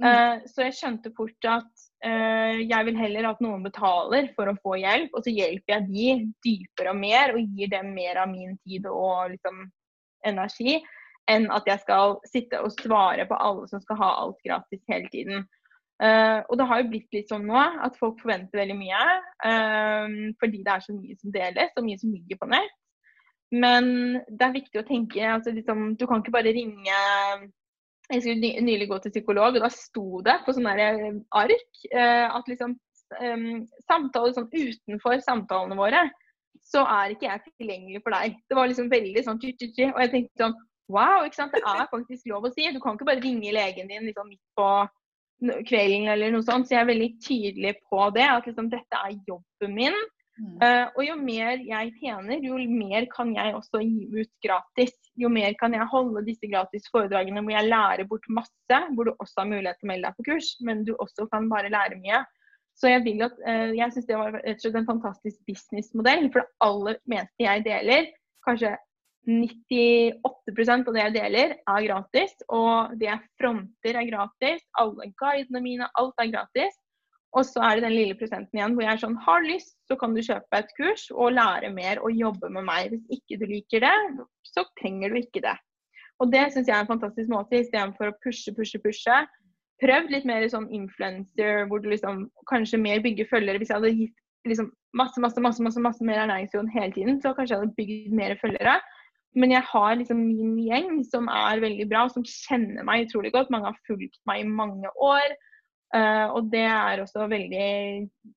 Mm. 0.00 0.08
Uh, 0.08 0.34
så 0.48 0.64
jeg 0.64 0.76
skjønte 0.80 1.12
fort 1.16 1.48
at 1.48 1.75
jeg 2.06 2.86
vil 2.86 2.98
heller 3.00 3.30
at 3.30 3.40
noen 3.44 3.64
betaler 3.64 4.28
for 4.36 4.50
å 4.50 4.56
få 4.62 4.76
hjelp, 4.80 5.14
og 5.16 5.24
så 5.24 5.32
hjelper 5.32 5.74
jeg 5.74 5.86
de 5.90 6.06
dypere 6.46 6.92
og 6.92 7.00
mer 7.00 7.34
og 7.34 7.56
gir 7.56 7.72
dem 7.72 7.92
mer 7.96 8.22
av 8.22 8.30
min 8.30 8.54
tid 8.66 8.86
og 8.90 9.32
liksom, 9.34 9.64
energi, 10.26 10.78
enn 11.30 11.48
at 11.50 11.66
jeg 11.66 11.82
skal 11.82 12.16
sitte 12.30 12.60
og 12.62 12.74
svare 12.76 13.26
på 13.26 13.38
alle 13.38 13.66
som 13.70 13.82
skal 13.82 13.98
ha 14.00 14.10
alt 14.22 14.38
gratis 14.46 14.82
hele 14.90 15.10
tiden. 15.12 15.46
Uh, 15.96 16.44
og 16.52 16.58
det 16.60 16.66
har 16.68 16.82
jo 16.82 16.90
blitt 16.90 17.14
litt 17.16 17.30
sånn 17.32 17.46
nå 17.48 17.56
at 17.56 17.94
folk 17.96 18.18
forventer 18.20 18.60
veldig 18.60 18.76
mye. 18.76 19.04
fordi 20.40 20.62
det 20.64 20.72
er 20.72 20.82
så 20.84 20.96
mye 20.96 21.16
som 21.20 21.32
deles, 21.32 21.72
og 21.76 21.86
mye 21.86 22.00
som 22.00 22.12
ligger 22.12 22.40
på 22.40 22.50
nett. 22.52 22.74
Men 23.54 23.86
det 24.26 24.42
er 24.42 24.56
viktig 24.56 24.80
å 24.80 24.86
tenke 24.86 25.22
altså, 25.22 25.52
liksom, 25.54 25.92
Du 25.94 26.06
kan 26.10 26.18
ikke 26.18 26.34
bare 26.34 26.50
ringe 26.50 26.96
jeg 28.12 28.22
skulle 28.22 28.62
nylig 28.62 28.88
gå 28.90 28.98
til 29.02 29.14
psykolog, 29.14 29.56
og 29.56 29.64
da 29.64 29.70
sto 29.72 30.20
det 30.26 30.36
på 30.46 30.54
sånne 30.54 30.74
eh, 30.82 31.16
ark 31.34 31.80
eh, 31.90 32.26
at 32.30 32.50
liksom 32.50 32.76
um, 33.20 33.64
samtaler 33.86 34.36
sånn 34.36 34.50
utenfor 34.52 35.18
samtalene 35.24 35.78
våre, 35.78 36.04
så 36.66 36.84
er 36.90 37.14
ikke 37.14 37.28
jeg 37.28 37.54
tilgjengelig 37.60 38.02
for 38.04 38.14
deg. 38.16 38.38
Det 38.48 38.58
var 38.58 38.70
liksom 38.70 38.90
veldig 38.90 39.22
sånn 39.26 39.40
tju-tju-tju. 39.42 39.90
Og 39.92 40.00
jeg 40.02 40.12
tenkte 40.14 40.44
sånn 40.44 40.56
wow, 40.92 41.26
ikke 41.26 41.38
sant? 41.38 41.54
det 41.54 41.62
er 41.62 41.90
faktisk 41.90 42.30
lov 42.30 42.46
å 42.48 42.52
si. 42.54 42.66
Du 42.74 42.80
kan 42.82 42.96
ikke 42.96 43.08
bare 43.08 43.22
ringe 43.22 43.54
legen 43.54 43.90
din 43.90 44.06
liksom 44.08 44.30
midt 44.30 44.42
på 44.58 44.68
kvelden 45.68 46.08
eller 46.10 46.32
noe 46.34 46.46
sånt. 46.46 46.66
Så 46.66 46.76
jeg 46.76 46.82
er 46.82 46.90
veldig 46.90 47.10
tydelig 47.22 47.74
på 47.86 48.08
det. 48.16 48.26
At 48.26 48.48
liksom 48.48 48.70
dette 48.72 49.02
er 49.02 49.18
jobben 49.28 49.76
min. 49.78 49.98
Uh, 50.36 50.86
og 50.98 51.00
jo 51.00 51.14
mer 51.16 51.62
jeg 51.64 51.92
tjener, 51.96 52.42
jo 52.44 52.58
mer 52.68 53.06
kan 53.12 53.30
jeg 53.32 53.54
også 53.56 53.80
gi 53.80 54.04
ut 54.12 54.32
gratis. 54.44 54.92
Jo 55.16 55.30
mer 55.32 55.56
kan 55.60 55.72
jeg 55.72 55.88
holde 55.88 56.24
disse 56.26 56.48
gratis 56.50 56.88
foredragene 56.92 57.40
hvor 57.40 57.54
jeg 57.54 57.70
lærer 57.70 58.08
bort 58.10 58.26
masse, 58.28 58.80
hvor 58.92 59.08
du 59.08 59.14
også 59.14 59.42
har 59.42 59.48
mulighet 59.48 59.80
til 59.80 59.88
å 59.88 59.92
melde 59.92 60.10
deg 60.10 60.18
på 60.18 60.26
kurs, 60.28 60.50
men 60.60 60.84
du 60.84 60.92
også 60.98 61.28
kan 61.32 61.48
bare 61.52 61.72
lære 61.72 62.00
mye. 62.02 62.20
Så 62.76 62.92
jeg 62.92 63.06
vil 63.06 63.24
uh, 63.24 63.72
jeg 63.72 63.92
syns 63.94 64.10
det 64.10 64.20
var 64.20 64.36
en 64.44 64.90
fantastisk 64.90 65.40
businessmodell. 65.48 66.28
For 66.34 66.44
det 66.44 66.66
aller 66.68 67.00
meste 67.08 67.46
jeg 67.46 67.64
deler, 67.64 68.10
kanskje 68.44 68.76
98% 69.26 70.86
av 70.86 70.94
det 70.94 71.02
jeg 71.02 71.14
deler, 71.16 71.54
er 71.64 71.86
gratis. 71.88 72.36
Og 72.52 72.92
det 73.00 73.08
jeg 73.08 73.24
fronter, 73.40 73.96
er 73.96 74.10
gratis. 74.10 74.66
Alle 74.76 75.08
guidene 75.16 75.64
mine, 75.64 75.88
alt 75.96 76.20
er 76.20 76.34
gratis. 76.34 76.76
Og 77.34 77.44
så 77.44 77.60
er 77.66 77.76
det 77.76 77.84
den 77.88 77.96
lille 77.96 78.16
prosenten 78.16 78.58
igjen 78.58 78.76
hvor 78.76 78.86
jeg 78.86 78.92
er 78.94 79.00
sånn 79.02 79.16
Har 79.26 79.42
lyst, 79.44 79.74
så 79.88 79.96
kan 80.00 80.14
du 80.14 80.22
kjøpe 80.24 80.60
et 80.60 80.70
kurs 80.78 81.08
og 81.12 81.34
lære 81.36 81.72
mer 81.74 82.00
og 82.00 82.14
jobbe 82.14 82.50
med 82.52 82.66
meg. 82.68 82.92
Hvis 82.92 83.18
ikke 83.18 83.40
du 83.42 83.48
liker 83.50 83.84
det, 83.84 83.96
så 84.46 84.64
trenger 84.80 85.12
du 85.12 85.20
ikke 85.20 85.42
det. 85.44 85.56
Og 86.22 86.30
det 86.32 86.46
syns 86.52 86.68
jeg 86.70 86.76
er 86.76 86.84
en 86.84 86.92
fantastisk 86.92 87.28
måte, 87.28 87.60
istedenfor 87.60 88.12
å 88.12 88.16
pushe, 88.24 88.54
pushe, 88.56 88.80
pushe. 88.80 89.18
Prøvd 89.82 90.14
litt 90.14 90.28
mer 90.28 90.46
sånn 90.48 90.70
influencer, 90.72 91.66
hvor 91.68 91.82
du 91.84 91.90
liksom 91.92 92.24
kanskje 92.48 92.80
mer 92.80 93.02
bygger 93.04 93.28
følgere. 93.28 93.60
Hvis 93.60 93.72
jeg 93.72 93.76
hadde 93.82 93.96
gitt 93.98 94.22
liksom 94.48 94.70
masse, 94.96 95.20
masse, 95.20 95.42
masse, 95.42 95.60
masse, 95.62 95.82
masse 95.82 96.06
mer 96.06 96.22
ernæringsjon 96.22 96.70
hele 96.72 96.94
tiden, 96.94 97.18
så 97.20 97.34
kanskje 97.36 97.56
jeg 97.56 97.64
hadde 97.64 97.76
bygd 97.76 98.14
mer 98.16 98.36
følgere. 98.40 98.78
Men 99.36 99.52
jeg 99.52 99.66
har 99.68 99.98
liksom 100.00 100.22
min 100.30 100.54
gjeng 100.64 101.02
som 101.04 101.28
er 101.28 101.60
veldig 101.60 101.84
bra, 101.90 102.06
som 102.08 102.24
kjenner 102.24 102.86
meg 102.88 103.04
utrolig 103.04 103.34
godt. 103.34 103.52
Mange 103.52 103.68
har 103.68 103.82
fulgt 103.88 104.16
meg 104.28 104.40
i 104.40 104.48
mange 104.48 104.88
år. 104.96 105.36
Uh, 105.94 106.26
og 106.34 106.48
det 106.50 106.64
er 106.66 106.98
også 106.98 107.28
veldig 107.30 107.66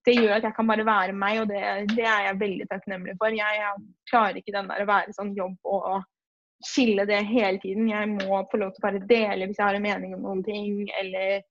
Det 0.05 0.13
gjør 0.13 0.35
at 0.35 0.43
jeg 0.45 0.53
kan 0.53 0.67
bare 0.69 0.85
være 0.85 1.15
meg, 1.17 1.39
og 1.41 1.47
det, 1.49 1.61
det 1.95 2.05
er 2.05 2.27
jeg 2.27 2.39
veldig 2.43 2.67
takknemlig 2.69 3.15
for. 3.17 3.33
Jeg, 3.33 3.57
jeg, 3.57 3.87
klarer 4.11 4.37
ikke 4.37 4.53
den 4.53 4.69
der 4.69 4.83
å 4.83 4.89
være 4.89 5.15
sånn 5.17 5.31
jobb 5.37 5.57
og, 5.65 5.87
og 5.95 6.65
skille 6.65 7.05
det 7.09 7.23
hele 7.29 7.57
tiden. 7.63 7.89
Jeg 7.89 8.11
må 8.11 8.43
få 8.51 8.59
lov 8.61 8.73
til 8.75 8.83
å 8.83 8.87
bare 8.87 9.07
dele 9.09 9.47
hvis 9.47 9.59
jeg 9.59 9.65
har 9.65 9.77
en 9.77 9.85
mening 9.85 10.13
om 10.17 10.27
noen 10.27 10.43
ting, 10.45 10.85
eller 11.01 11.41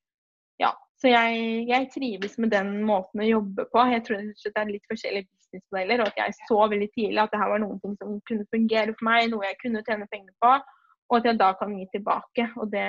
Ja. 0.62 0.74
Så 0.98 1.12
jeg, 1.12 1.42
jeg 1.68 1.90
trives 1.94 2.32
med 2.42 2.50
den 2.50 2.80
måten 2.82 3.20
å 3.22 3.26
jobbe 3.26 3.68
på. 3.70 3.82
Jeg 3.86 4.02
tror 4.06 4.18
det 4.18 4.48
er 4.50 4.72
litt 4.72 4.88
forskjellige 4.90 5.28
businessmodeller, 5.30 6.02
og 6.02 6.08
at 6.10 6.18
jeg 6.18 6.34
så 6.48 6.58
veldig 6.72 6.88
tidlig 6.96 7.22
at 7.22 7.30
det 7.30 7.38
her 7.38 7.52
var 7.52 7.62
noen 7.62 7.78
ting 7.84 7.94
som 8.00 8.16
kunne 8.26 8.46
fungere 8.50 8.94
for 8.96 9.06
meg, 9.06 9.28
noe 9.30 9.46
jeg 9.46 9.60
kunne 9.62 9.84
tjene 9.86 10.08
penger 10.10 10.34
på, 10.42 10.56
og 11.08 11.18
at 11.20 11.28
jeg 11.30 11.38
da 11.38 11.52
kan 11.60 11.76
gi 11.78 11.86
tilbake. 11.92 12.48
Og 12.58 12.72
det, 12.74 12.88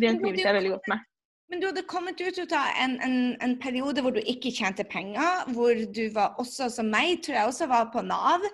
det 0.00 0.14
trives 0.22 0.46
jeg 0.46 0.56
veldig 0.56 0.72
godt 0.78 0.88
med. 0.94 1.04
Men 1.52 1.60
du 1.60 1.66
hadde 1.68 1.82
kommet 1.86 2.20
ut 2.24 2.52
av 2.56 2.70
en, 2.80 2.94
en, 3.04 3.16
en, 3.44 3.54
periode 3.60 4.02
hvor 4.02 4.14
du 4.16 4.20
ikke 4.24 4.52
tjente 4.54 4.84
penger, 4.88 5.44
hvor 5.52 5.76
du 5.96 6.02
var 6.14 6.38
også, 6.40 6.70
som 6.72 6.88
meg, 6.90 7.20
tror 7.24 7.36
jeg 7.36 7.50
også 7.50 7.68
var 7.70 7.90
på 7.92 8.02
Nav. 8.06 8.46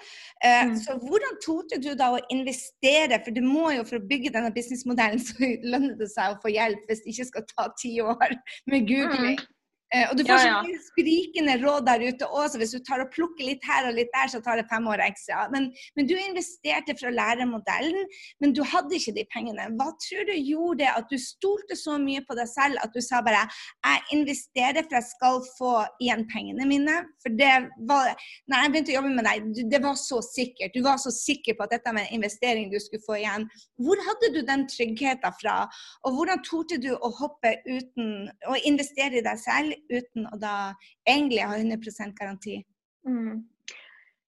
Uh, 0.43 0.73
mm. 0.73 0.75
Så 0.83 0.97
hvordan 0.99 1.39
torde 1.45 1.79
du 1.85 1.93
da 1.99 2.11
å 2.17 2.21
investere? 2.35 3.21
For 3.23 3.37
du 3.37 3.41
må 3.47 3.71
jo 3.77 3.87
for 3.87 4.01
å 4.01 4.09
bygge 4.11 4.35
denne 4.35 4.51
businessmodellen, 4.55 5.23
så 5.29 5.53
lønner 5.63 5.95
det 6.01 6.11
seg 6.13 6.35
å 6.35 6.43
få 6.43 6.53
hjelp 6.53 6.91
hvis 6.91 7.05
det 7.07 7.15
ikke 7.15 7.31
skal 7.31 7.49
ta 7.55 7.71
ti 7.81 7.95
år 8.03 8.37
med 8.73 8.91
googling. 8.91 9.39
Mm. 9.39 9.60
Eh, 9.91 10.07
og 10.07 10.19
du 10.19 10.23
får 10.23 10.39
ja, 10.39 10.51
ja. 10.53 10.59
så 10.63 10.91
sprikende 10.93 11.57
råd 11.59 11.87
der 11.89 12.03
ute 12.07 12.27
også. 12.29 12.61
Hvis 12.61 12.75
du 12.77 12.79
tar 12.87 13.03
og 13.03 13.11
plukker 13.11 13.43
litt 13.43 13.65
her 13.67 13.89
og 13.89 13.97
litt 13.97 14.13
der, 14.15 14.31
så 14.31 14.39
tar 14.45 14.61
det 14.61 14.69
fem 14.71 14.87
år 14.87 15.03
ekstra. 15.03 15.49
Men, 15.51 15.71
men, 15.99 16.07
du 16.07 16.15
investerte 16.15 16.95
for 16.99 17.11
å 17.11 17.15
lære 17.15 17.49
modellen, 17.51 18.07
men 18.43 18.55
du 18.55 18.63
hadde 18.63 18.95
ikke 18.95 19.17
de 19.17 19.25
pengene. 19.35 19.67
Hva 19.81 19.89
tror 20.05 20.29
du 20.29 20.35
gjorde 20.37 20.85
det 20.85 20.93
at 20.93 21.11
du 21.11 21.17
stolte 21.19 21.79
så 21.79 21.97
mye 21.99 22.23
på 22.27 22.37
deg 22.39 22.47
selv 22.51 22.79
at 22.85 22.95
du 22.95 23.01
sa 23.03 23.19
bare 23.27 23.43
jeg 23.43 24.05
investerer 24.15 24.87
for 24.87 24.99
jeg 25.01 25.09
skal 25.09 25.43
få 25.57 25.73
igjen 26.05 26.23
pengene 26.31 26.69
mine? 26.71 27.01
For 27.25 27.35
det 27.35 27.51
var 27.91 28.15
Når 28.51 28.63
jeg 28.63 28.73
begynte 28.73 28.93
å 28.93 28.97
jobbe 28.99 29.13
med 29.17 29.27
deg, 29.27 29.51
det 29.73 29.83
var 29.83 29.99
så 29.99 30.21
sikkert. 30.23 30.75
Du 30.75 30.87
var 30.87 31.03
så 31.03 31.11
sikker 31.15 31.59
på 31.59 31.67
at 31.67 31.75
dette 31.75 31.91
var 31.91 32.07
en 32.07 32.15
investering 32.21 32.71
du 32.71 32.79
skulle 32.79 33.03
få 33.03 33.19
igjen. 33.19 33.49
Hvor 33.83 33.99
hadde 34.07 34.33
du 34.37 34.41
den 34.47 34.67
tryggheten 34.71 35.39
fra? 35.41 35.59
Og 36.07 36.15
hvordan 36.15 36.47
torde 36.47 36.79
du 36.83 36.91
å 36.95 37.11
hoppe 37.19 37.57
uten 37.67 38.31
å 38.47 38.59
investere 38.71 39.19
i 39.19 39.27
deg 39.27 39.41
selv? 39.43 39.80
Uten 39.89 40.29
å 40.31 40.37
da 40.41 40.57
egentlig 41.09 41.41
ha 41.47 41.57
100 41.57 42.13
garanti? 42.19 42.61
Mm. 43.09 43.47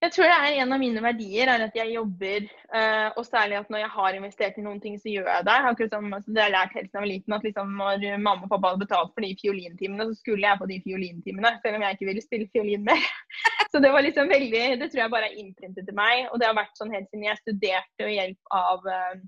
Jeg 0.03 0.11
tror 0.17 0.27
det 0.27 0.35
er 0.35 0.57
en 0.59 0.75
av 0.75 0.81
mine 0.83 1.01
verdier 1.05 1.47
er 1.53 1.63
at 1.63 1.77
jeg 1.79 1.93
jobber, 1.95 2.47
uh, 2.75 3.15
og 3.15 3.23
særlig 3.23 3.61
at 3.61 3.69
når 3.71 3.85
jeg 3.85 3.91
har 3.95 4.17
investert 4.19 4.57
i 4.59 4.65
noen 4.65 4.81
ting, 4.83 4.97
så 4.99 5.07
gjør 5.13 5.29
jeg 5.31 5.47
det. 5.47 5.59
Akkurat 5.69 5.95
som, 5.95 6.09
altså, 6.17 6.35
det 6.35 6.43
har 6.43 6.51
lært 6.51 6.75
helt 6.75 6.89
siden 6.89 6.99
jeg 6.99 7.05
var 7.05 7.11
liten 7.13 7.37
at 7.37 7.47
liksom, 7.47 7.77
når 7.79 8.07
mamma 8.17 8.49
og 8.49 8.51
pappa 8.51 8.73
hadde 8.73 8.83
betalt 8.83 9.13
for 9.15 9.23
de 9.23 9.31
fiolintimene, 9.39 10.09
så 10.09 10.19
skulle 10.19 10.49
jeg 10.49 10.59
på 10.59 10.69
de 10.73 10.81
fiolintimene, 10.89 11.53
selv 11.63 11.79
om 11.79 11.87
jeg 11.87 11.99
ikke 11.99 12.09
ville 12.11 12.25
spille 12.25 12.51
fiolin 12.51 12.89
mer. 12.89 13.07
så 13.71 13.85
det 13.85 13.95
var 13.95 14.07
liksom 14.09 14.35
veldig, 14.35 14.65
det 14.83 14.91
tror 14.91 15.05
jeg 15.05 15.15
bare 15.15 15.31
er 15.31 15.39
innprintet 15.45 15.87
til 15.87 15.99
meg, 16.03 16.27
og 16.33 16.43
det 16.43 16.51
har 16.51 16.59
vært 16.59 16.83
sånn 16.83 16.95
helt 16.97 17.07
siden 17.13 17.29
jeg 17.29 17.43
studerte 17.45 18.09
ved 18.09 18.17
hjelp 18.19 18.59
av, 18.59 18.91
uh, 18.91 19.23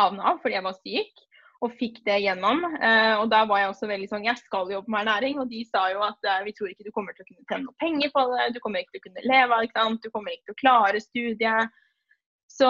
av 0.00 0.16
Nav 0.16 0.40
fordi 0.40 0.56
jeg 0.56 0.68
var 0.70 0.80
syk 0.80 1.25
og 1.64 1.72
fikk 1.80 2.02
det 2.06 2.18
gjennom. 2.24 2.60
Eh, 2.76 3.14
og 3.20 3.30
da 3.32 3.42
var 3.48 3.62
jeg 3.62 3.70
også 3.72 3.88
veldig 3.88 4.08
sånn 4.10 4.26
Jeg 4.26 4.40
skal 4.42 4.72
jobbe 4.72 4.92
med 4.92 5.04
ernæring. 5.04 5.40
Og 5.40 5.48
de 5.52 5.62
sa 5.68 5.86
jo 5.92 6.02
at 6.04 6.28
eh, 6.28 6.44
vi 6.46 6.54
tror 6.56 6.70
ikke 6.72 6.86
du 6.86 6.92
kommer 6.94 7.16
til 7.16 7.24
å 7.24 7.30
kunne 7.30 7.48
tjene 7.48 7.64
noe 7.64 7.80
penger 7.82 8.12
på 8.12 8.26
det, 8.32 8.50
du 8.56 8.60
kommer 8.64 8.84
ikke 8.84 8.96
til 8.96 9.02
å 9.02 9.06
kunne 9.08 9.26
leve 9.32 9.56
av 9.56 9.64
det, 9.64 9.96
du 10.04 10.12
kommer 10.12 10.34
ikke 10.34 10.50
til 10.50 10.56
å 10.56 10.62
klare 10.62 11.02
studiet. 11.04 11.82
Så 12.56 12.68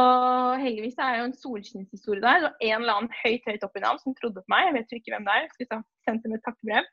heldigvis 0.59 0.97
er 0.99 1.13
det 1.13 1.19
jo 1.21 1.27
en 1.29 1.41
solskinnshistorie 1.43 2.23
der. 2.25 2.47
Var 2.47 2.71
en 2.71 2.81
eller 2.81 2.95
annen 2.95 3.19
høyt 3.23 3.45
høyt 3.47 3.67
opp 3.67 3.77
i 3.77 3.83
Nav 3.85 4.01
som 4.03 4.17
trodde 4.19 4.43
på 4.43 4.53
meg. 4.53 4.71
Jeg 4.71 4.79
vet 4.79 4.97
ikke 4.99 5.15
hvem 5.15 5.29
det 5.29 5.35
er. 5.35 5.45
Jeg 5.45 5.53
skulle 5.55 5.83
sendt 6.07 6.25
dem 6.25 6.39
et 6.39 6.47
takkebrev. 6.47 6.89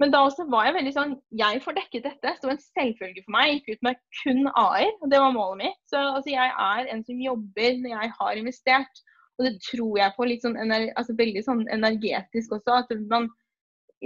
Men 0.00 0.10
da 0.10 0.24
også 0.26 0.48
var 0.50 0.66
jeg 0.66 0.74
veldig 0.74 0.92
sånn 0.96 1.12
Jeg 1.38 1.60
får 1.62 1.76
dekket 1.76 2.06
dette. 2.08 2.32
Det 2.40 2.48
var 2.48 2.56
en 2.56 2.64
selvfølge 2.64 3.22
for 3.26 3.34
meg. 3.36 3.50
Jeg 3.50 3.58
gikk 3.60 3.76
ut 3.76 3.86
med 3.86 4.00
kun 4.22 4.48
AI, 4.58 4.88
og 5.02 5.12
det 5.12 5.20
var 5.22 5.36
målet 5.36 5.60
mitt. 5.66 5.80
Så 5.92 6.00
altså, 6.00 6.32
jeg 6.32 6.54
er 6.66 6.90
en 6.94 7.04
som 7.06 7.22
jobber 7.22 7.82
når 7.84 7.94
jeg 7.94 8.14
har 8.18 8.40
investert. 8.40 9.02
Og 9.38 9.46
det 9.46 9.54
tror 9.64 9.96
jeg 9.98 10.14
på 10.16 10.26
litt 10.28 10.44
sånn, 10.44 10.58
altså 10.60 11.16
veldig 11.18 11.42
sånn 11.46 11.62
energetisk 11.72 12.52
også. 12.58 12.82
at 12.82 12.92
man 13.10 13.30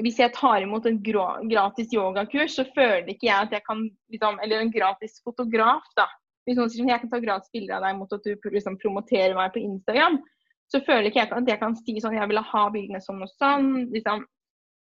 hvis 0.05 0.19
jeg 0.21 0.35
tar 0.37 0.61
imot 0.61 0.87
en 0.89 0.99
gratis 1.01 1.93
yogakurs, 1.95 2.57
så 2.59 2.67
føler 2.77 3.09
ikke 3.13 3.31
jeg 3.31 3.49
at 3.49 3.53
jeg 3.55 3.65
kan 3.65 3.87
liksom, 4.13 4.39
Eller 4.45 4.61
en 4.61 4.73
gratis 4.73 5.21
fotograf, 5.25 5.87
da. 5.97 6.05
Hvis 6.47 6.59
noen 6.61 6.71
sier 6.71 6.85
at 6.85 6.93
jeg 6.93 7.05
kan 7.07 7.13
ta 7.15 7.21
gratis 7.25 7.53
bilder 7.55 7.79
av 7.79 7.87
deg 7.87 7.97
mot 7.99 8.13
at 8.13 8.27
du 8.27 8.51
liksom, 8.53 8.77
promoterer 8.83 9.35
meg 9.39 9.55
på 9.55 9.65
Instagram, 9.65 10.21
så 10.71 10.83
føler 10.85 11.09
ikke 11.09 11.23
jeg 11.23 11.33
at 11.33 11.51
jeg 11.51 11.61
kan 11.63 11.77
si 11.79 11.97
sånn 12.03 12.17
Jeg 12.19 12.29
vil 12.31 12.43
ha 12.43 12.63
bildene 12.75 13.03
sånn 13.03 13.23
og 13.25 13.31
sånn. 13.39 13.71
Liksom, 13.95 14.25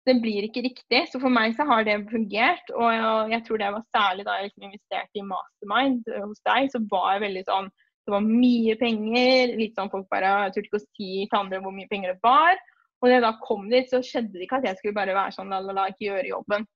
det 0.08 0.16
blir 0.22 0.46
ikke 0.46 0.64
riktig. 0.64 1.04
Så 1.10 1.20
for 1.22 1.30
meg 1.30 1.56
så 1.58 1.66
har 1.68 1.84
det 1.86 2.00
fungert. 2.10 2.72
Og 2.74 3.30
jeg, 3.30 3.42
tror 3.46 3.60
det 3.60 3.70
var 3.76 3.88
særlig 3.94 4.26
da 4.26 4.38
jeg 4.38 4.50
liksom 4.50 4.68
investerte 4.68 5.20
i 5.20 5.26
mastermind 5.26 6.12
hos 6.22 6.42
deg, 6.48 6.70
så 6.72 6.82
var 6.90 7.14
jeg 7.14 7.26
veldig 7.28 7.44
sånn 7.50 7.72
det 8.06 8.14
var 8.14 8.26
mye 8.26 8.76
penger. 8.80 9.54
Litt 9.58 9.78
sånn 9.78 9.90
folk 9.92 10.08
bare 10.12 10.32
Jeg 10.46 10.54
turte 10.56 10.70
ikke 10.70 10.80
å 10.80 10.84
si 10.84 11.10
til 11.24 11.38
andre 11.38 11.62
hvor 11.62 11.74
mye 11.74 11.90
penger 11.90 12.14
det 12.14 12.24
var. 12.24 12.60
Og 13.02 13.08
da 13.08 13.16
jeg 13.16 13.24
da 13.24 13.32
kom 13.42 13.66
dit, 13.70 13.88
så 13.90 14.02
skjedde 14.04 14.36
det 14.36 14.46
ikke 14.46 14.60
at 14.60 14.68
jeg 14.68 14.78
skulle 14.78 14.96
bare 14.96 15.16
være 15.16 15.34
sånn 15.34 15.50
la-la-la, 15.50 15.88
ikke 15.90 16.06
gjøre 16.06 16.30
jobben. 16.30 16.66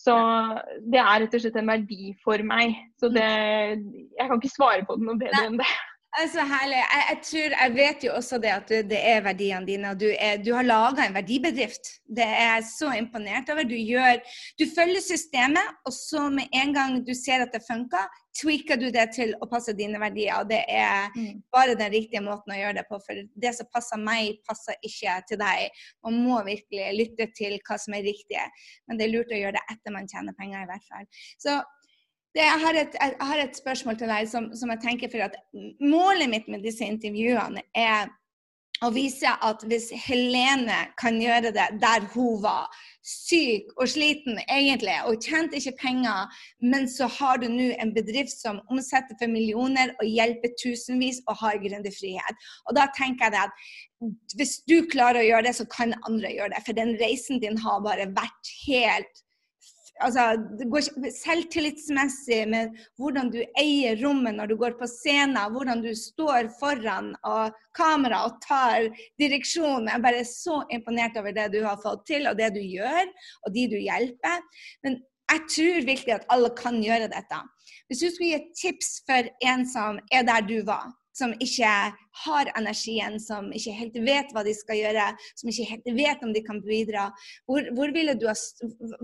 Så 0.00 0.16
det 0.92 1.00
er 1.00 1.22
rett 1.22 1.36
og 1.36 1.42
slett 1.44 1.56
en 1.60 1.70
verdi 1.72 2.10
for 2.24 2.40
meg. 2.44 2.76
Så 3.00 3.10
det 3.12 3.28
Jeg 3.28 4.26
kan 4.26 4.36
ikke 4.38 4.52
svare 4.52 4.84
på 4.88 4.96
det 4.96 5.08
noe 5.08 5.20
bedre 5.20 5.46
enn 5.48 5.60
det. 5.60 5.70
Altså, 6.18 6.42
herlig. 6.42 6.78
Jeg, 6.80 7.02
jeg, 7.08 7.18
tror, 7.26 7.52
jeg 7.54 7.74
vet 7.76 8.04
jo 8.04 8.14
også 8.16 8.38
det 8.42 8.50
at 8.50 8.70
du, 8.70 8.78
det 8.90 8.98
er 9.12 9.20
verdiene 9.22 9.68
dine. 9.68 9.92
og 9.92 10.00
Du, 10.00 10.08
er, 10.10 10.40
du 10.42 10.50
har 10.56 10.66
laga 10.66 11.06
en 11.06 11.14
verdibedrift. 11.14 11.92
Det 12.08 12.26
er 12.26 12.56
jeg 12.56 12.64
så 12.72 12.90
imponert 12.98 13.52
over. 13.52 13.68
Du, 13.68 13.76
gjør, 13.76 14.18
du 14.58 14.64
følger 14.74 15.04
systemet, 15.04 15.76
og 15.86 15.94
så 15.94 16.26
med 16.34 16.50
en 16.62 16.74
gang 16.74 16.98
du 17.06 17.14
ser 17.14 17.44
at 17.44 17.54
det 17.54 17.62
funker, 17.68 18.10
tweaker 18.36 18.78
du 18.80 18.88
det 18.94 19.06
til 19.16 19.32
å 19.42 19.48
passe 19.50 19.74
dine 19.76 20.00
verdier. 20.02 20.38
og 20.40 20.50
Det 20.50 20.60
er 20.68 21.10
mm. 21.14 21.42
bare 21.52 21.76
den 21.78 21.92
riktige 21.94 22.22
måten 22.24 22.54
å 22.54 22.58
gjøre 22.58 22.78
det 22.80 22.86
på. 22.90 23.00
For 23.04 23.24
det 23.44 23.52
som 23.56 23.68
passer 23.74 24.00
meg, 24.00 24.40
passer 24.48 24.78
ikke 24.86 25.18
til 25.30 25.40
deg. 25.42 25.82
Man 26.06 26.20
må 26.24 26.38
virkelig 26.46 26.94
lytte 26.96 27.30
til 27.36 27.58
hva 27.66 27.78
som 27.80 27.96
er 27.98 28.06
riktig. 28.06 28.46
Men 28.86 29.00
det 29.00 29.08
er 29.08 29.14
lurt 29.14 29.34
å 29.34 29.42
gjøre 29.42 29.58
det 29.58 29.66
etter 29.74 29.96
man 29.96 30.08
tjener 30.10 30.36
penger, 30.38 30.64
i 30.64 30.70
hvert 30.70 30.88
fall. 30.88 31.10
Så 31.42 31.58
det, 32.30 32.44
jeg, 32.44 32.58
har 32.62 32.76
et, 32.78 32.94
jeg, 32.94 33.14
har 33.26 33.42
et, 33.42 33.56
spørsmål 33.58 33.96
til 33.98 34.10
deg 34.12 34.28
som, 34.30 34.44
som, 34.54 34.70
jeg 34.70 34.82
tenker 34.84 35.10
for 35.10 35.24
at 35.26 35.34
Målet 35.82 36.30
mitt 36.30 36.46
med 36.52 36.62
disse 36.62 36.86
intervjuene 36.86 37.64
er 37.74 38.12
å 38.84 38.90
vise 38.94 39.28
at 39.44 39.64
hvis 39.68 39.90
Helene 40.06 40.78
kan 41.00 41.18
gjøre 41.20 41.52
det 41.52 41.66
der 41.82 42.06
hun 42.14 42.40
var 42.42 42.70
syk 43.04 43.70
og 43.76 43.88
sliten 43.88 44.38
egentlig, 44.44 44.96
og 45.08 45.20
tjente 45.24 45.58
ikke 45.58 45.76
penger, 45.80 46.28
men 46.60 46.88
så 46.88 47.08
har 47.18 47.40
du 47.40 47.48
nå 47.50 47.70
en 47.80 47.94
bedrift 47.96 48.36
som 48.36 48.60
omsetter 48.72 49.16
for 49.20 49.32
millioner 49.32 49.94
og 49.98 50.08
hjelper 50.08 50.52
tusenvis 50.60 51.22
og 51.26 51.38
har 51.42 51.60
gründerfrihet. 51.62 52.44
Og 52.68 52.76
da 52.76 52.88
tenker 52.96 53.32
jeg 53.32 53.48
at 53.48 54.36
hvis 54.36 54.58
du 54.68 54.78
klarer 54.92 55.22
å 55.22 55.28
gjøre 55.28 55.48
det, 55.48 55.56
så 55.60 55.66
kan 55.72 55.96
andre 56.08 56.32
gjøre 56.32 56.54
det. 56.54 56.62
For 56.66 56.76
den 56.76 56.94
reisen 57.00 57.40
din 57.42 57.58
har 57.60 57.82
bare 57.84 58.08
vært 58.16 58.54
helt 58.66 59.24
altså, 60.00 60.24
selvtillitsmessig 61.14 62.40
med 62.50 62.76
hvordan 63.00 63.30
du 63.32 63.38
eier 63.58 63.98
rommet 64.02 64.36
når 64.36 64.50
du 64.50 64.56
går 64.60 64.76
på 64.80 64.88
scenen, 64.90 65.38
hvordan 65.54 65.82
du 65.84 65.90
står 65.96 66.50
foran 66.60 67.12
og 67.26 67.56
kamera 67.76 68.24
og 68.28 68.40
tar 68.44 68.88
direksjon. 69.20 69.88
Jeg 69.88 69.96
er 69.96 70.04
bare 70.04 70.26
så 70.28 70.60
imponert 70.74 71.18
over 71.20 71.34
det 71.36 71.50
du 71.54 71.60
har 71.66 71.80
fått 71.82 72.06
til, 72.10 72.28
og 72.30 72.38
det 72.40 72.52
du 72.56 72.60
gjør, 72.62 73.10
og 73.46 73.54
de 73.54 73.66
du 73.70 73.78
hjelper. 73.78 74.44
Men 74.86 75.00
jeg 75.30 75.46
tror 75.54 75.84
virkelig 75.86 76.16
at 76.16 76.30
alle 76.34 76.50
kan 76.58 76.80
gjøre 76.82 77.10
dette. 77.12 77.42
Hvis 77.86 78.02
du 78.02 78.08
skulle 78.10 78.30
gi 78.32 78.38
et 78.38 78.50
tips 78.58 78.96
for 79.06 79.28
en 79.46 79.66
som 79.68 80.00
er 80.14 80.26
der 80.26 80.42
du 80.46 80.58
var, 80.66 80.90
som 81.20 81.34
ikke 81.44 81.70
har 82.24 82.52
energien, 82.58 83.18
som 83.22 83.50
ikke 83.56 83.74
helt 83.78 83.98
vet 84.06 84.32
hva 84.34 84.44
de 84.46 84.54
skal 84.56 84.80
gjøre, 84.80 85.08
som 85.38 85.52
ikke 85.52 85.68
helt 85.72 85.90
vet 85.96 86.24
om 86.26 86.32
de 86.36 86.44
kan 86.46 86.62
bidra. 86.64 87.08
Hvor, 87.48 87.68
hvor 87.76 87.92
ha, 87.92 88.36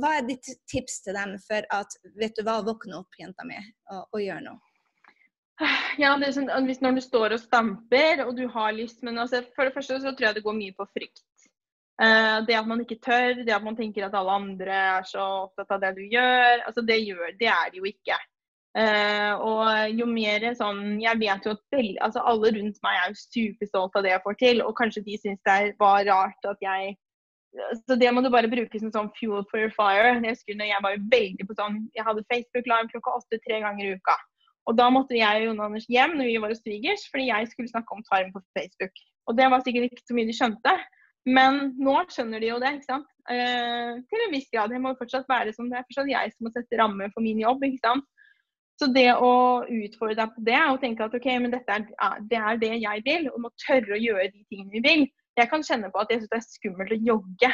hva 0.00 0.14
er 0.16 0.31
ditt 0.31 0.55
tips 0.72 1.02
til 1.07 1.18
dem 1.18 1.37
for 1.46 1.68
at 1.76 1.98
vet 2.18 2.37
du 2.37 2.44
hva, 2.46 2.62
våkne 2.66 3.02
opp, 3.02 3.20
jenta 3.20 3.46
mi, 3.48 3.61
og, 3.92 4.09
og 4.11 4.24
gjøre 4.24 4.48
noe? 4.48 4.61
Ja, 6.02 6.11
det 6.20 6.29
er 6.29 6.35
sånn, 6.37 6.50
hvis 6.68 6.83
Når 6.85 6.98
du 6.98 7.00
står 7.00 7.33
og 7.33 7.40
stamper 7.40 8.20
og 8.26 8.35
du 8.37 8.42
har 8.52 8.74
lyst 8.76 8.98
Men 9.07 9.22
altså, 9.22 9.40
for 9.57 9.64
det 9.64 9.72
første 9.72 9.96
så 10.02 10.12
tror 10.12 10.26
jeg 10.29 10.37
det 10.37 10.44
går 10.44 10.57
mye 10.59 10.74
på 10.76 10.85
frykt. 10.90 11.24
Uh, 11.96 12.44
det 12.44 12.59
at 12.59 12.66
man 12.68 12.83
ikke 12.83 12.98
tør, 13.00 13.38
det 13.40 13.55
at 13.57 13.64
man 13.64 13.76
tenker 13.79 14.05
at 14.05 14.16
alle 14.18 14.35
andre 14.37 14.81
er 14.98 15.07
så 15.09 15.22
opptatt 15.46 15.70
av 15.72 15.81
det 15.81 15.94
du 15.96 16.02
gjør. 16.12 16.66
altså 16.66 16.85
Det, 16.85 16.98
gjør, 17.09 17.31
det 17.40 17.48
er 17.48 17.70
det 17.72 17.81
jo 17.81 17.88
ikke. 17.88 18.18
Uh, 18.76 19.32
og 19.40 19.94
jo 19.96 20.04
mer 20.04 20.42
sånn 20.52 20.98
Jeg 21.00 21.16
vet 21.16 21.46
jo 21.48 21.54
at 21.54 21.62
veldig, 21.72 21.94
altså 22.04 22.20
alle 22.28 22.50
rundt 22.58 22.76
meg 22.84 22.98
er 23.00 23.06
jo 23.08 23.22
superstolt 23.22 23.94
av 23.96 24.04
det 24.04 24.12
jeg 24.12 24.22
får 24.26 24.38
til. 24.42 24.62
Og 24.66 24.76
kanskje 24.76 25.04
de 25.06 25.18
syns 25.22 25.42
det 25.48 25.74
var 25.80 26.04
rart 26.10 26.48
at 26.50 26.64
jeg 26.64 26.94
Så 27.86 27.96
det 27.96 28.10
må 28.12 28.20
du 28.20 28.28
bare 28.32 28.50
bruke 28.52 28.80
som 28.82 28.92
sånn 28.92 29.08
fuel 29.16 29.46
for 29.48 29.62
your 29.62 29.72
fire. 29.72 30.18
Jeg 30.18 30.36
husker 30.36 30.58
når 30.58 30.68
jeg 30.74 30.84
var 30.84 31.04
veldig 31.14 31.48
på 31.48 31.56
sånn 31.56 31.78
Jeg 31.96 32.04
hadde 32.08 32.26
Facebook 32.32 32.68
Live 32.68 32.92
klokka 32.92 33.16
åtte 33.22 33.40
tre 33.46 33.62
ganger 33.64 33.86
i 33.86 33.96
uka. 33.96 34.18
Og 34.66 34.76
da 34.76 34.90
måtte 34.90 35.16
jeg 35.16 35.40
og 35.40 35.48
Jon 35.48 35.64
Anders 35.68 35.86
hjem 35.88 36.16
når 36.18 36.28
vi 36.28 36.38
var 36.42 36.52
hos 36.52 36.60
svigers, 36.64 37.04
fordi 37.12 37.28
jeg 37.30 37.48
skulle 37.52 37.70
snakke 37.70 37.96
om 37.96 38.04
tarm 38.08 38.32
på 38.34 38.42
Facebook. 38.58 39.02
Og 39.30 39.38
det 39.38 39.46
var 39.52 39.62
sikkert 39.62 39.88
ikke 39.88 40.02
så 40.02 40.16
mye 40.18 40.28
de 40.28 40.34
skjønte. 40.36 40.72
Men 41.26 41.72
nå 41.82 41.94
skjønner 42.10 42.42
de 42.42 42.50
jo 42.50 42.58
det, 42.62 42.72
ikke 42.76 42.90
sant. 42.90 43.08
Uh, 43.26 43.98
til 44.10 44.24
en 44.26 44.34
viss 44.34 44.50
grad. 44.52 44.70
Det 44.74 44.82
må 44.82 44.92
fortsatt 44.98 45.26
være 45.30 45.54
sånn. 45.54 45.70
det 45.70 45.80
er 45.80 45.86
fortsatt 45.88 46.10
jeg 46.10 46.34
som 46.34 46.46
må 46.46 46.52
sette 46.54 46.78
rammer 46.78 47.10
for 47.14 47.24
min 47.24 47.40
jobb, 47.42 47.64
ikke 47.66 47.82
sant. 47.82 48.06
Så 48.76 48.90
det 48.92 49.08
å 49.14 49.64
utfordre 49.72 50.18
deg 50.18 50.32
på 50.34 50.42
det 50.44 50.58
og 50.68 50.82
tenke 50.82 51.06
at 51.06 51.14
OK, 51.16 51.28
men 51.40 51.54
dette 51.54 51.78
er, 51.78 51.86
det 52.28 52.40
er 52.40 52.58
det 52.60 52.74
jeg 52.82 53.04
vil, 53.06 53.30
og 53.32 53.46
må 53.46 53.52
tørre 53.62 53.96
å 53.96 54.00
gjøre 54.00 54.28
de 54.34 54.42
tingene 54.50 54.74
vi 54.74 54.82
vil. 54.84 55.06
Jeg 55.36 55.48
kan 55.52 55.64
kjenne 55.64 55.88
på 55.92 56.02
at 56.02 56.12
jeg 56.12 56.22
syns 56.22 56.32
det 56.32 56.38
er 56.38 56.46
skummelt 56.50 56.92
å 56.96 57.00
jogge. 57.12 57.52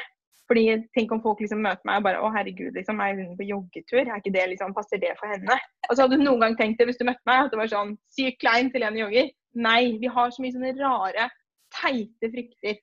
Fordi 0.51 0.65
Tenk 0.97 1.13
om 1.15 1.21
folk 1.23 1.41
liksom 1.41 1.63
møter 1.65 1.87
meg 1.89 2.01
og 2.01 2.07
bare 2.07 2.23
Å, 2.23 2.31
herregud, 2.35 2.75
liksom, 2.77 3.01
er 3.01 3.15
hun 3.21 3.37
på 3.39 3.47
joggetur? 3.47 4.03
Er 4.03 4.19
ikke 4.19 4.35
det 4.35 4.49
liksom, 4.53 4.75
Passer 4.77 5.01
det 5.01 5.15
for 5.21 5.31
henne? 5.31 5.57
Altså, 5.89 6.05
Hadde 6.05 6.19
du 6.19 6.25
noen 6.27 6.43
gang 6.43 6.57
tenkt 6.59 6.83
det 6.83 6.89
hvis 6.91 6.99
du 7.01 7.07
møtte 7.09 7.25
meg, 7.29 7.47
at 7.47 7.55
det 7.55 7.61
var 7.61 7.71
sånn 7.71 7.95
sykt 8.13 8.41
klein 8.43 8.73
til 8.75 8.87
en 8.87 8.99
jogger? 8.99 9.31
Nei. 9.55 9.83
Vi 10.03 10.11
har 10.13 10.33
så 10.35 10.43
mye 10.43 10.55
sånne 10.57 10.75
rare, 10.81 11.29
teite 11.79 12.33
frykter. 12.35 12.81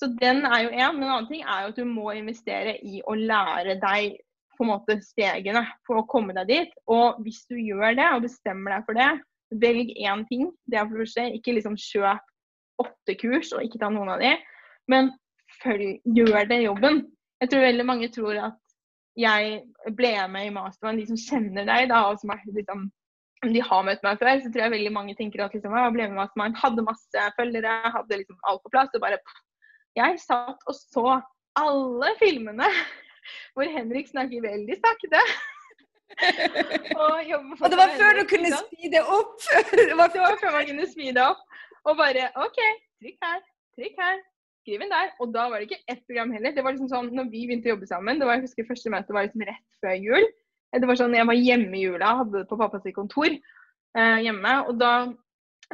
Så 0.00 0.10
den 0.20 0.44
er 0.46 0.66
jo 0.66 0.70
én. 0.72 0.96
Men 0.96 1.08
en 1.08 1.12
annen 1.16 1.28
ting 1.30 1.42
er 1.42 1.66
jo 1.66 1.74
at 1.74 1.80
du 1.80 1.84
må 1.88 2.12
investere 2.16 2.76
i 2.84 3.02
å 3.04 3.16
lære 3.18 3.78
deg 3.82 4.16
på 4.56 4.64
en 4.64 4.72
måte 4.72 4.98
stegene 5.04 5.62
for 5.86 6.00
å 6.00 6.06
komme 6.10 6.34
deg 6.36 6.50
dit. 6.50 6.74
Og 6.90 7.20
hvis 7.24 7.44
du 7.50 7.56
gjør 7.58 7.96
det 7.98 8.08
og 8.14 8.24
bestemmer 8.26 8.76
deg 8.76 8.86
for 8.88 8.98
det, 8.98 9.10
velg 9.62 9.92
én 9.96 10.24
ting. 10.28 10.50
Det 10.66 10.78
er 10.78 10.86
for 10.88 10.96
det 10.96 11.06
første 11.06 11.26
ikke 11.38 11.56
liksom 11.58 11.78
kjøp 11.78 12.32
åtte 12.82 13.16
kurs 13.20 13.52
og 13.56 13.64
ikke 13.64 13.80
ta 13.80 13.90
noen 13.92 14.12
av 14.16 14.22
de. 14.22 14.34
Men 14.90 15.12
følg, 15.62 16.00
gjør 16.16 16.48
det 16.50 16.62
jobben. 16.64 17.02
Jeg 17.40 17.52
tror 17.52 17.66
veldig 17.66 17.86
mange 17.86 18.10
tror 18.12 18.40
at 18.50 18.62
jeg 19.16 19.60
ble 19.96 20.12
med 20.28 20.50
i 20.50 20.52
masteren, 20.52 20.98
de 21.00 21.06
som 21.08 21.20
kjenner 21.20 21.64
deg, 21.68 21.88
da, 21.88 22.02
og 22.10 22.18
som 22.20 22.34
er, 22.34 22.42
liksom, 22.52 22.82
de 23.46 23.62
har 23.64 23.86
møtt 23.86 24.04
meg 24.04 24.20
før, 24.20 24.42
så 24.42 24.50
tror 24.52 24.66
jeg 24.66 24.74
veldig 24.74 24.92
mange 24.92 25.14
tenker 25.16 25.44
at 25.44 25.56
liksom, 25.56 25.76
jeg 25.76 25.94
ble 25.94 26.10
med 26.12 26.24
at 26.26 26.36
man 26.36 26.56
hadde 26.60 26.84
masse 26.84 27.28
følgere, 27.38 27.78
hadde 27.94 28.20
liksom 28.20 28.36
alt 28.50 28.60
på 28.64 28.72
plass. 28.74 28.92
og 28.92 29.04
bare 29.04 29.20
Jeg 29.96 30.20
satt 30.20 30.68
og 30.68 30.76
så 30.76 31.06
alle 31.56 32.12
filmene 32.20 32.68
hvor 33.54 33.68
Henrik 33.76 34.08
snakker 34.10 34.44
veldig 34.44 34.78
sakte. 34.80 35.22
og, 37.02 37.16
og, 37.60 37.66
det 37.72 37.78
var 37.80 37.92
før 37.98 38.20
du 38.20 38.24
kunne 38.30 38.52
speede 38.54 39.02
opp? 39.02 39.36
det 39.90 39.96
var 39.98 40.10
før 40.14 40.54
man 40.54 40.68
kunne 40.70 40.88
speede 40.90 41.26
opp. 41.26 41.42
Og 41.86 41.98
bare 41.98 42.30
OK, 42.42 42.58
trykk 43.02 43.18
her, 43.22 43.42
trykk 43.78 44.00
her, 44.02 44.16
skriv 44.62 44.82
inn 44.82 44.94
der. 44.94 45.12
Og 45.22 45.34
da 45.34 45.46
var 45.50 45.60
det 45.60 45.68
ikke 45.68 45.84
ett 45.92 46.02
program 46.08 46.32
heller. 46.34 46.54
Det 46.54 46.64
var 46.64 46.74
liksom 46.74 46.90
sånn, 46.90 47.12
når 47.14 47.30
vi 47.30 47.44
begynte 47.46 47.70
å 47.70 47.76
jobbe 47.76 47.90
sammen, 47.90 48.18
det 48.20 48.28
var, 48.28 48.40
jeg 48.40 48.48
husker 48.48 48.68
første 48.70 48.92
møte 48.92 49.14
var 49.14 49.28
liksom 49.28 49.46
rett 49.46 49.68
før 49.84 49.94
jul. 50.00 50.26
Det 50.76 50.88
var 50.90 50.98
sånn, 50.98 51.14
Jeg 51.16 51.28
var 51.28 51.38
hjemme 51.38 51.78
i 51.78 51.84
jula, 51.86 52.16
hadde 52.20 52.42
det 52.42 52.48
på 52.50 52.58
pappas 52.60 52.88
kontor 52.96 53.30
eh, 53.30 54.18
hjemme. 54.26 54.56
Og 54.66 54.80
da 54.80 54.92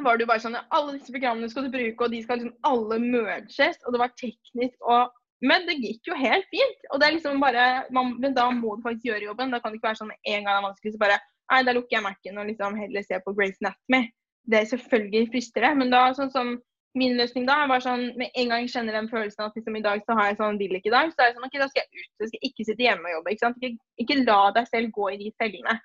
var 0.05 0.17
det 0.17 0.25
jo 0.25 0.31
bare 0.31 0.43
sånn 0.45 0.59
Alle 0.61 0.95
disse 0.95 1.13
programmene 1.13 1.51
skal 1.51 1.67
du 1.67 1.73
bruke, 1.73 2.05
og 2.05 2.13
de 2.13 2.21
skal 2.23 2.41
liksom 2.41 2.55
alle 2.69 3.01
merges. 3.03 3.81
Og 3.87 3.97
det 3.97 4.03
var 4.05 4.15
teknisk 4.21 4.77
og 4.85 5.11
Men 5.43 5.67
det 5.67 5.81
gikk 5.83 6.11
jo 6.13 6.17
helt 6.19 6.47
fint. 6.55 6.89
Og 6.93 7.01
det 7.01 7.09
er 7.09 7.17
liksom 7.17 7.43
bare 7.43 7.85
man, 7.95 8.15
Men 8.23 8.35
da 8.37 8.49
må 8.55 8.77
du 8.77 8.85
faktisk 8.87 9.11
gjøre 9.11 9.27
jobben. 9.27 9.55
Da 9.55 9.61
kan 9.61 9.73
det 9.73 9.81
ikke 9.81 9.91
være 9.91 10.03
sånn 10.05 10.15
en 10.15 10.45
gang 10.45 10.51
det 10.53 10.59
er 10.59 10.67
vanskelig, 10.69 10.97
så 10.97 11.05
bare 11.05 11.21
Nei, 11.53 11.65
da 11.67 11.73
lukker 11.77 11.99
jeg 11.99 12.05
Mac-en 12.07 12.39
og 12.41 12.47
liksom 12.49 12.77
heller 12.79 13.03
ser 13.05 13.21
på 13.25 13.35
Grace 13.37 13.59
Anatomy. 13.61 14.07
Det 14.49 14.57
er 14.57 14.69
selvfølgelig 14.71 15.29
frister 15.35 15.67
det, 15.67 15.73
men 15.77 15.91
da 15.93 16.07
sånn 16.17 16.31
som 16.33 16.55
min 16.99 17.17
løsning 17.17 17.47
da 17.49 17.63
var 17.69 17.83
sånn 17.85 18.07
med 18.21 18.33
en 18.39 18.51
gang 18.53 18.65
jeg 18.65 18.73
kjenner 18.75 18.97
den 18.97 19.09
følelsen 19.09 19.47
at 19.47 19.57
liksom, 19.57 19.77
i 19.79 19.85
dag 19.85 20.03
så 20.05 20.17
har 20.19 20.31
jeg 20.31 20.39
sånn 20.41 20.59
vil 20.61 20.77
ikke 20.77 20.91
i 20.91 20.95
dag, 20.95 21.13
så 21.13 21.25
er 21.25 21.31
det 21.31 21.37
sånn 21.37 21.47
OK, 21.49 21.59
da 21.61 21.69
skal 21.71 21.83
jeg 21.83 22.03
ut. 22.05 22.11
Da 22.21 22.29
skal 22.29 22.39
jeg 22.39 22.51
ikke 22.51 22.67
sitte 22.69 22.87
hjemme 22.87 23.09
og 23.09 23.15
jobbe. 23.17 23.35
Ikke, 23.35 23.45
sant? 23.45 23.61
Ikke, 23.69 23.85
ikke 24.05 24.19
la 24.23 24.41
deg 24.57 24.69
selv 24.71 24.93
gå 24.97 25.09
i 25.13 25.21
de 25.23 25.31
fellene. 25.41 25.77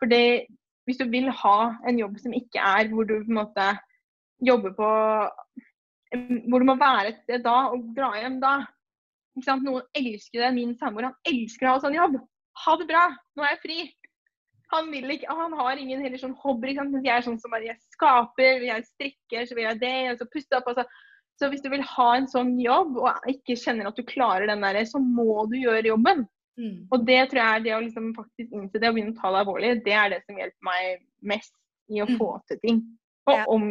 For 0.00 0.12
det, 0.12 0.22
hvis 0.88 1.00
du 1.00 1.06
vil 1.12 1.28
ha 1.42 1.58
en 1.88 2.00
jobb 2.00 2.16
som 2.22 2.36
ikke 2.36 2.68
er 2.74 2.92
hvor 2.92 3.08
du 3.08 3.16
på 3.18 3.32
en 3.32 3.40
måte 3.42 3.68
jobber 4.44 4.74
på 4.76 4.88
Hvor 6.50 6.62
du 6.62 6.66
må 6.68 6.74
være 6.78 7.10
et 7.10 7.20
sted 7.24 7.42
da 7.44 7.56
og 7.74 7.86
dra 7.96 8.12
hjem 8.20 8.40
da. 8.42 8.54
Noen 9.34 9.82
elsker 9.98 10.40
det. 10.40 10.54
Min 10.56 10.74
samboer 10.78 11.10
han 11.10 11.20
elsker 11.28 11.68
å 11.68 11.76
ha 11.76 11.82
sånn 11.82 11.96
jobb. 11.96 12.18
Ha 12.64 12.74
det 12.80 12.88
bra, 12.90 13.04
nå 13.34 13.44
er 13.44 13.54
jeg 13.56 13.62
fri. 13.64 13.78
Han, 14.74 14.90
vil 14.90 15.10
ikke, 15.14 15.30
han 15.30 15.54
har 15.58 15.78
ingen 15.78 16.02
heller 16.02 16.18
sånn 16.18 16.36
hobby. 16.42 16.74
Mens 16.78 17.06
jeg 17.06 17.14
er 17.14 17.26
sånn 17.26 17.40
som 17.42 17.52
bare 17.54 17.68
jeg 17.68 17.80
skaper, 17.94 18.64
jeg 18.66 18.86
strikker, 18.88 19.46
så 19.46 19.58
vil 19.58 19.68
jeg 19.68 19.80
det. 19.82 19.96
Og 20.12 20.20
så 20.22 20.28
pusse 20.30 20.58
opp. 20.58 20.70
Altså. 20.72 20.86
Så 21.40 21.50
hvis 21.50 21.64
du 21.64 21.68
vil 21.72 21.82
ha 21.86 22.08
en 22.14 22.28
sånn 22.30 22.54
jobb 22.62 22.98
og 23.02 23.28
ikke 23.30 23.58
kjenner 23.58 23.90
at 23.90 23.98
du 23.98 24.06
klarer 24.06 24.46
den 24.50 24.62
der, 24.62 24.78
så 24.86 25.02
må 25.02 25.44
du 25.50 25.58
gjøre 25.58 25.90
jobben. 25.90 26.24
Mm. 26.60 26.86
Og 26.94 27.06
det 27.06 27.18
tror 27.30 27.40
jeg 27.40 27.58
er 27.58 27.64
det 27.64 27.74
å 27.74 27.82
liksom 27.82 28.12
faktisk 28.14 28.54
innse 28.54 28.78
det 28.78 28.86
og 28.86 28.94
begynne 28.94 29.16
å 29.16 29.18
ta 29.18 29.32
det 29.34 29.40
alvorlig, 29.42 29.72
det 29.82 29.96
er 29.98 30.12
det 30.12 30.20
som 30.22 30.38
hjelper 30.38 30.68
meg 30.68 31.00
mest 31.26 31.50
i 31.90 31.98
å 31.98 32.06
mm. 32.06 32.14
få 32.20 32.28
til 32.46 32.60
ting. 32.62 32.78
Og 33.30 33.50
om 33.50 33.66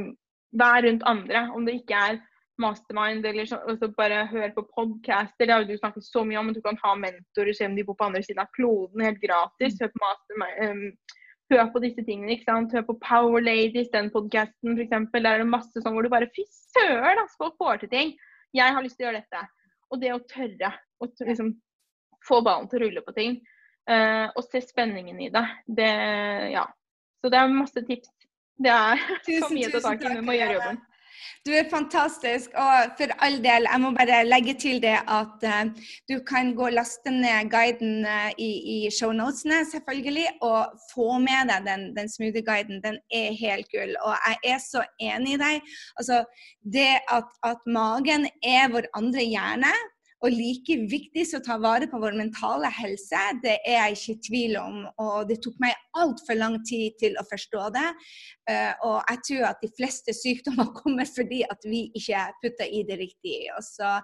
Vær 0.53 0.83
rundt 0.85 1.01
andre. 1.09 1.47
Om 1.49 1.65
det 1.65 1.79
ikke 1.79 1.97
er 1.97 2.19
mastermind 2.61 3.25
eller 3.25 3.45
så, 3.49 3.57
altså 3.69 3.89
bare 3.97 4.25
hør 4.29 4.51
på 4.55 4.63
podcaster. 4.75 5.47
Det 5.47 5.53
har 5.53 5.65
du 5.65 5.73
snakket 5.77 6.05
så 6.05 6.23
mye 6.27 6.39
om. 6.39 6.49
at 6.49 6.55
Du 6.55 6.61
kan 6.61 6.77
ha 6.83 6.93
mentorer 6.95 7.53
selv 7.53 7.71
om 7.71 7.77
de 7.77 7.85
bor 7.87 7.97
på 7.99 8.07
andre 8.09 8.23
siden 8.23 8.43
av 8.43 8.51
kloden 8.57 9.05
helt 9.05 9.21
gratis. 9.23 9.79
Hør 9.81 9.91
på, 9.95 10.11
um, 10.61 10.83
hør 11.53 11.65
på 11.73 11.83
disse 11.85 12.05
tingene. 12.05 12.35
ikke 12.35 12.49
sant? 12.51 12.73
Hør 12.73 12.85
på 12.89 12.99
Power 13.01 13.41
Ladies, 13.41 13.89
den 13.93 14.11
podkasten 14.13 14.77
f.eks. 14.77 15.09
Der 15.15 15.31
er 15.31 15.43
det 15.43 15.49
masse 15.49 15.81
sånn 15.81 15.97
hvor 15.97 16.05
du 16.05 16.13
bare 16.13 16.29
Fy 16.35 16.45
søren, 16.75 17.23
altså, 17.23 17.39
folk 17.45 17.57
får 17.61 17.83
til 17.83 17.93
ting. 17.95 18.15
Jeg 18.53 18.75
har 18.75 18.85
lyst 18.85 18.99
til 18.99 19.07
å 19.07 19.11
gjøre 19.11 19.23
dette. 19.23 19.45
Og 19.89 20.01
det 20.01 20.13
å 20.13 20.21
tørre 20.29 20.73
å 21.01 21.09
liksom, 21.09 21.55
få 22.27 22.41
ballen 22.45 22.69
til 22.69 22.81
å 22.81 22.85
rulle 22.87 23.05
på 23.05 23.17
ting. 23.17 23.41
Uh, 23.89 24.29
og 24.37 24.45
se 24.45 24.61
spenningen 24.63 25.17
i 25.19 25.33
det. 25.33 25.47
det. 25.67 25.93
Ja. 26.53 26.69
Så 27.19 27.31
det 27.33 27.39
er 27.39 27.51
masse 27.51 27.81
tips. 27.87 28.13
Det 28.63 28.71
er 28.71 29.01
tusen, 29.25 29.41
så 29.41 29.53
mye 29.53 29.69
å 29.69 29.73
ta 29.73 29.87
tak 29.89 30.05
i. 30.05 30.17
Vi 30.19 30.25
må 30.25 30.37
gjøre 30.37 30.59
jobben. 30.59 30.83
Du 31.45 31.51
er 31.51 31.69
fantastisk. 31.71 32.53
Og 32.55 32.93
for 32.97 33.13
all 33.25 33.37
del, 33.43 33.67
jeg 33.71 33.81
må 33.83 33.91
bare 33.97 34.23
legge 34.27 34.55
til 34.59 34.81
det 34.83 34.95
at 35.19 35.47
uh, 35.49 35.63
du 36.09 36.19
kan 36.27 36.53
gå 36.57 36.67
og 36.69 36.77
laste 36.77 37.11
ned 37.11 37.49
guiden 37.53 38.05
uh, 38.05 38.29
i, 38.37 38.51
i 38.75 38.77
shownotene, 38.91 39.63
selvfølgelig, 39.71 40.27
og 40.41 40.73
få 40.93 41.17
med 41.23 41.51
deg 41.51 41.67
den, 41.69 41.87
den 41.97 42.11
smoothie-guiden. 42.11 42.83
Den 42.83 42.99
er 43.13 43.39
helt 43.39 43.71
gull. 43.73 43.95
Og 44.03 44.15
jeg 44.27 44.53
er 44.55 44.61
så 44.63 44.85
enig 45.01 45.37
i 45.37 45.41
deg. 45.41 45.73
Altså, 45.99 46.23
det 46.73 46.91
at, 47.17 47.33
at 47.43 47.67
magen 47.67 48.29
er 48.43 48.71
vår 48.73 48.89
andre 48.97 49.27
hjerne, 49.27 49.73
og 50.23 50.31
like 50.31 50.75
viktig 50.87 51.25
som 51.27 51.41
å 51.41 51.43
ta 51.43 51.57
vare 51.59 51.87
på 51.91 51.99
vår 51.99 52.15
mentale 52.15 52.69
helse, 52.71 53.21
det 53.43 53.57
er 53.67 53.89
jeg 53.89 53.97
ikke 53.97 54.13
i 54.13 54.21
tvil 54.27 54.57
om. 54.61 54.77
Og 55.03 55.27
det 55.27 55.41
tok 55.43 55.57
meg 55.59 55.75
altfor 55.99 56.37
lang 56.39 56.55
tid 56.67 56.95
til 57.01 57.17
å 57.19 57.25
forstå 57.27 57.65
det. 57.75 57.89
Uh, 58.47 58.71
og 58.87 58.95
jeg 59.11 59.21
tror 59.27 59.47
at 59.49 59.59
de 59.63 59.71
fleste 59.75 60.15
sykdommer 60.15 60.71
kommer 60.79 61.09
fordi 61.09 61.41
at 61.51 61.67
vi 61.67 61.85
ikke 61.99 62.23
putter 62.39 62.71
i 62.71 62.85
det 62.87 63.01
riktige. 63.01 63.51
Og 63.57 63.67
så 63.67 63.97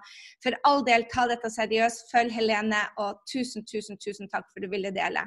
for 0.44 0.58
all 0.68 0.84
del, 0.84 1.08
ta 1.12 1.24
dette 1.30 1.52
seriøst. 1.56 2.10
Følg 2.12 2.36
Helene, 2.36 2.82
og 3.00 3.24
tusen, 3.30 3.64
tusen, 3.64 3.96
tusen 4.00 4.28
takk 4.28 4.50
for 4.50 4.60
at 4.60 4.68
du 4.68 4.74
ville 4.74 4.92
dele. 4.92 5.24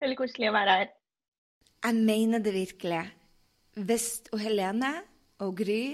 Veldig 0.00 0.20
koselig 0.22 0.48
å 0.48 0.56
være 0.56 0.78
her. 0.80 0.90
Jeg 1.84 2.00
mener 2.08 2.40
det 2.40 2.56
virkelig. 2.56 3.04
Hvis 3.84 4.08
og 4.32 4.40
Helene 4.40 4.96
og 5.44 5.56
Gry 5.58 5.84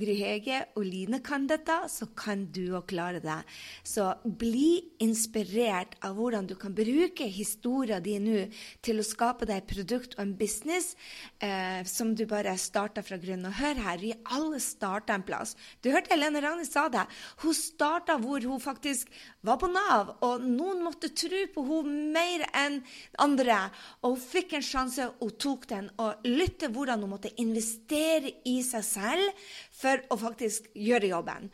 Gry 0.00 0.14
Hege 0.18 0.58
og 0.76 0.84
Line 0.84 1.20
kan 1.24 1.46
dette, 1.48 1.76
så 1.88 2.08
kan 2.16 2.44
du 2.52 2.74
òg 2.76 2.86
klare 2.92 3.20
det. 3.24 3.38
Så 3.86 4.10
bli 4.24 4.80
inspirert 5.00 5.96
av 6.04 6.18
hvordan 6.18 6.48
du 6.50 6.54
kan 6.60 6.74
bruke 6.76 7.24
historien 7.32 8.02
din 8.04 8.26
nå 8.28 8.42
til 8.84 9.00
å 9.00 9.06
skape 9.06 9.48
deg 9.48 9.62
et 9.62 9.70
produkt 9.70 10.16
og 10.18 10.24
en 10.26 10.34
business 10.36 10.92
eh, 11.40 11.80
som 11.88 12.12
du 12.16 12.26
bare 12.28 12.52
starter 12.60 13.04
fra 13.06 13.16
grunnen. 13.20 13.48
Og 13.48 13.56
hør 13.56 13.80
her, 13.86 14.02
vi 14.02 14.12
alle 14.28 14.60
starter 14.60 15.16
en 15.16 15.24
plass. 15.26 15.56
Du 15.80 15.88
hørte 15.94 16.12
Helene 16.12 16.42
Ragnhild 16.44 16.68
sa 16.68 16.88
det. 16.92 17.06
Hun 17.40 17.56
starta 17.56 18.18
hvor 18.20 18.44
hun 18.44 18.60
faktisk 18.60 19.08
var 19.46 19.56
på 19.60 19.70
Nav, 19.72 20.14
og 20.26 20.44
noen 20.44 20.84
måtte 20.84 21.12
tro 21.16 21.46
på 21.54 21.64
henne 21.70 22.10
mer 22.12 22.44
enn 22.56 22.80
andre. 23.22 23.62
Og 24.04 24.16
hun 24.16 24.22
fikk 24.22 24.58
en 24.58 24.66
sjanse, 24.66 25.08
og 25.20 25.36
tok 25.40 25.66
den. 25.70 25.88
Og 26.02 26.28
lytte 26.28 26.70
hvordan 26.72 27.04
hun 27.04 27.14
måtte 27.14 27.32
investere 27.40 28.34
i 28.48 28.60
seg 28.66 28.84
selv 28.86 29.48
for 29.80 30.02
å 30.12 30.18
faktisk 30.20 30.70
gjøre 30.76 31.12
jobben. 31.12 31.50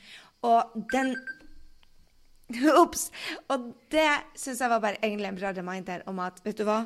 Og 0.46 0.76
den 0.92 1.14
Ops! 2.82 3.08
Og 3.50 3.72
det 3.90 4.10
syns 4.38 4.60
jeg 4.62 4.70
var 4.70 4.82
bare 4.82 5.00
egentlig 5.02 5.32
en 5.32 5.40
bra 5.40 5.50
reminder 5.56 6.04
om 6.06 6.20
at 6.22 6.38
vet 6.44 6.60
du 6.60 6.66
hva? 6.68 6.84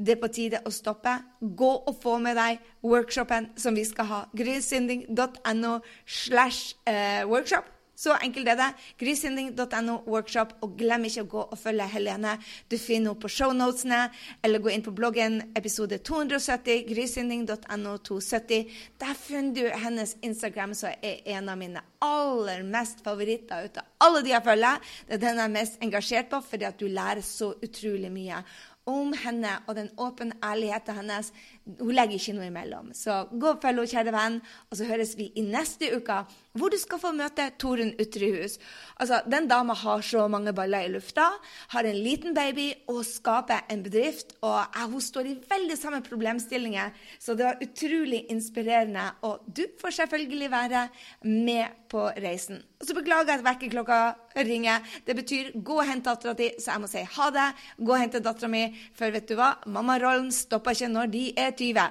Det 0.00 0.14
er 0.14 0.20
på 0.22 0.30
tide 0.32 0.62
å 0.64 0.70
stoppe. 0.72 1.12
Gå 1.40 1.70
og 1.90 1.98
få 2.00 2.14
med 2.22 2.38
deg 2.38 2.62
workshopen 2.86 3.50
som 3.60 3.76
vi 3.76 3.84
skal 3.84 4.08
ha. 4.08 4.20
Grysynding.no 4.32 5.74
slash 6.06 6.78
eh, 6.88 7.26
workshop. 7.28 7.68
Så 8.00 8.14
enkelt 8.24 8.48
er 8.48 8.56
det. 8.56 8.68
Grysynding.no 9.00 9.98
workshop. 10.08 10.54
Og 10.64 10.76
glem 10.80 11.04
ikke 11.08 11.24
å 11.26 11.30
gå 11.34 11.42
og 11.52 11.58
følge 11.60 11.88
Helene. 11.92 12.38
Du 12.72 12.78
finner 12.80 13.10
henne 13.10 13.20
på 13.20 13.28
shownotene, 13.32 14.00
eller 14.44 14.62
gå 14.62 14.72
inn 14.72 14.84
på 14.84 14.94
bloggen 14.96 15.40
episode 15.58 15.98
270, 16.06 16.86
grysynding.no 16.88 17.96
270. 18.08 18.72
Der 19.02 19.20
finner 19.20 19.52
du 19.56 19.82
hennes 19.84 20.16
Instagram, 20.24 20.72
som 20.78 20.96
er 20.96 21.20
en 21.36 21.52
av 21.52 21.60
mine 21.60 21.84
aller 22.00 22.64
mest 22.64 23.04
favoritter 23.04 23.68
ut 23.68 23.80
av 23.82 24.06
alle 24.06 24.24
de 24.24 24.32
jeg 24.32 24.46
følger. 24.48 24.90
Det 25.06 25.18
er 25.18 25.24
den 25.26 25.42
jeg 25.42 25.50
er 25.50 25.56
mest 25.58 25.80
engasjert 25.84 26.32
på, 26.32 26.40
fordi 26.40 26.68
at 26.70 26.80
du 26.80 26.88
lærer 26.88 27.24
så 27.24 27.52
utrolig 27.60 28.12
mye 28.14 28.40
om 28.88 29.12
henne 29.12 29.52
og 29.68 29.76
den 29.76 29.90
åpne 30.00 30.36
ærligheten 30.44 30.96
hennes. 31.02 31.32
Hun 31.78 31.92
legger 31.94 32.16
ikke 32.16 32.34
noe 32.34 32.48
imellom. 32.48 32.92
Så 32.96 33.24
gå 33.30 33.52
og 33.52 33.60
følg 33.62 33.82
henne, 33.82 33.90
kjære 33.90 34.14
venn, 34.14 34.38
og 34.70 34.78
så 34.78 34.86
høres 34.88 35.12
vi 35.18 35.28
i 35.38 35.44
neste 35.46 35.90
uke, 35.94 36.16
hvor 36.58 36.72
du 36.72 36.78
skal 36.80 36.98
få 36.98 37.12
møte 37.14 37.44
Torunn 37.62 37.92
Utrehus. 38.00 38.56
Altså, 38.98 39.20
den 39.30 39.46
dama 39.50 39.76
har 39.78 40.02
så 40.02 40.24
mange 40.32 40.54
baller 40.56 40.88
i 40.88 40.90
lufta, 40.90 41.28
har 41.74 41.86
en 41.86 42.00
liten 42.00 42.34
baby 42.34 42.72
og 42.90 43.04
skaper 43.06 43.68
en 43.70 43.84
bedrift. 43.84 44.34
Og 44.42 44.80
hun 44.80 45.04
står 45.04 45.30
i 45.30 45.36
veldig 45.50 45.76
samme 45.78 46.00
problemstillinger, 46.06 46.90
så 47.22 47.36
det 47.38 47.46
var 47.46 47.62
utrolig 47.62 48.24
inspirerende. 48.34 49.06
Og 49.28 49.44
du 49.46 49.62
får 49.80 50.00
selvfølgelig 50.00 50.50
være 50.50 50.88
med 51.28 51.78
på 51.90 52.08
reisen. 52.22 52.64
Og 52.80 52.88
så 52.88 52.94
beklager 52.96 53.28
jeg 53.28 53.40
at 53.40 53.44
vekkerklokka 53.44 53.96
ringer. 54.46 54.84
Det 55.06 55.14
betyr 55.18 55.50
gå 55.60 55.80
og 55.82 55.86
hent 55.86 56.06
dattera 56.06 56.32
di, 56.38 56.48
så 56.58 56.72
jeg 56.72 56.82
må 56.82 56.88
si 56.90 57.02
ha 57.04 57.26
det. 57.34 57.48
Gå 57.76 57.92
og 57.92 58.00
hente 58.00 58.22
dattera 58.24 58.48
mi, 58.50 58.62
for 58.96 59.12
vet 59.12 59.28
du 59.28 59.36
hva, 59.38 59.52
mammarollen 59.68 60.30
stopper 60.32 60.74
ikke 60.74 60.88
når 60.90 61.10
de 61.12 61.24
er 61.38 61.52
20. 61.60 61.90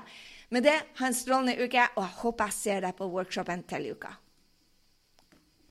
Med 0.49 0.65
det, 0.65 0.77
ha 0.97 1.09
en 1.09 1.13
strålende 1.13 1.59
uke, 1.61 1.83
og 1.95 2.01
jeg 2.03 2.17
håper 2.23 2.49
jeg 2.49 2.57
ser 2.57 2.81
deg 2.87 2.97
på 2.97 3.09
workshopen 3.13 3.63
til 3.69 3.91
uka. 3.93 4.15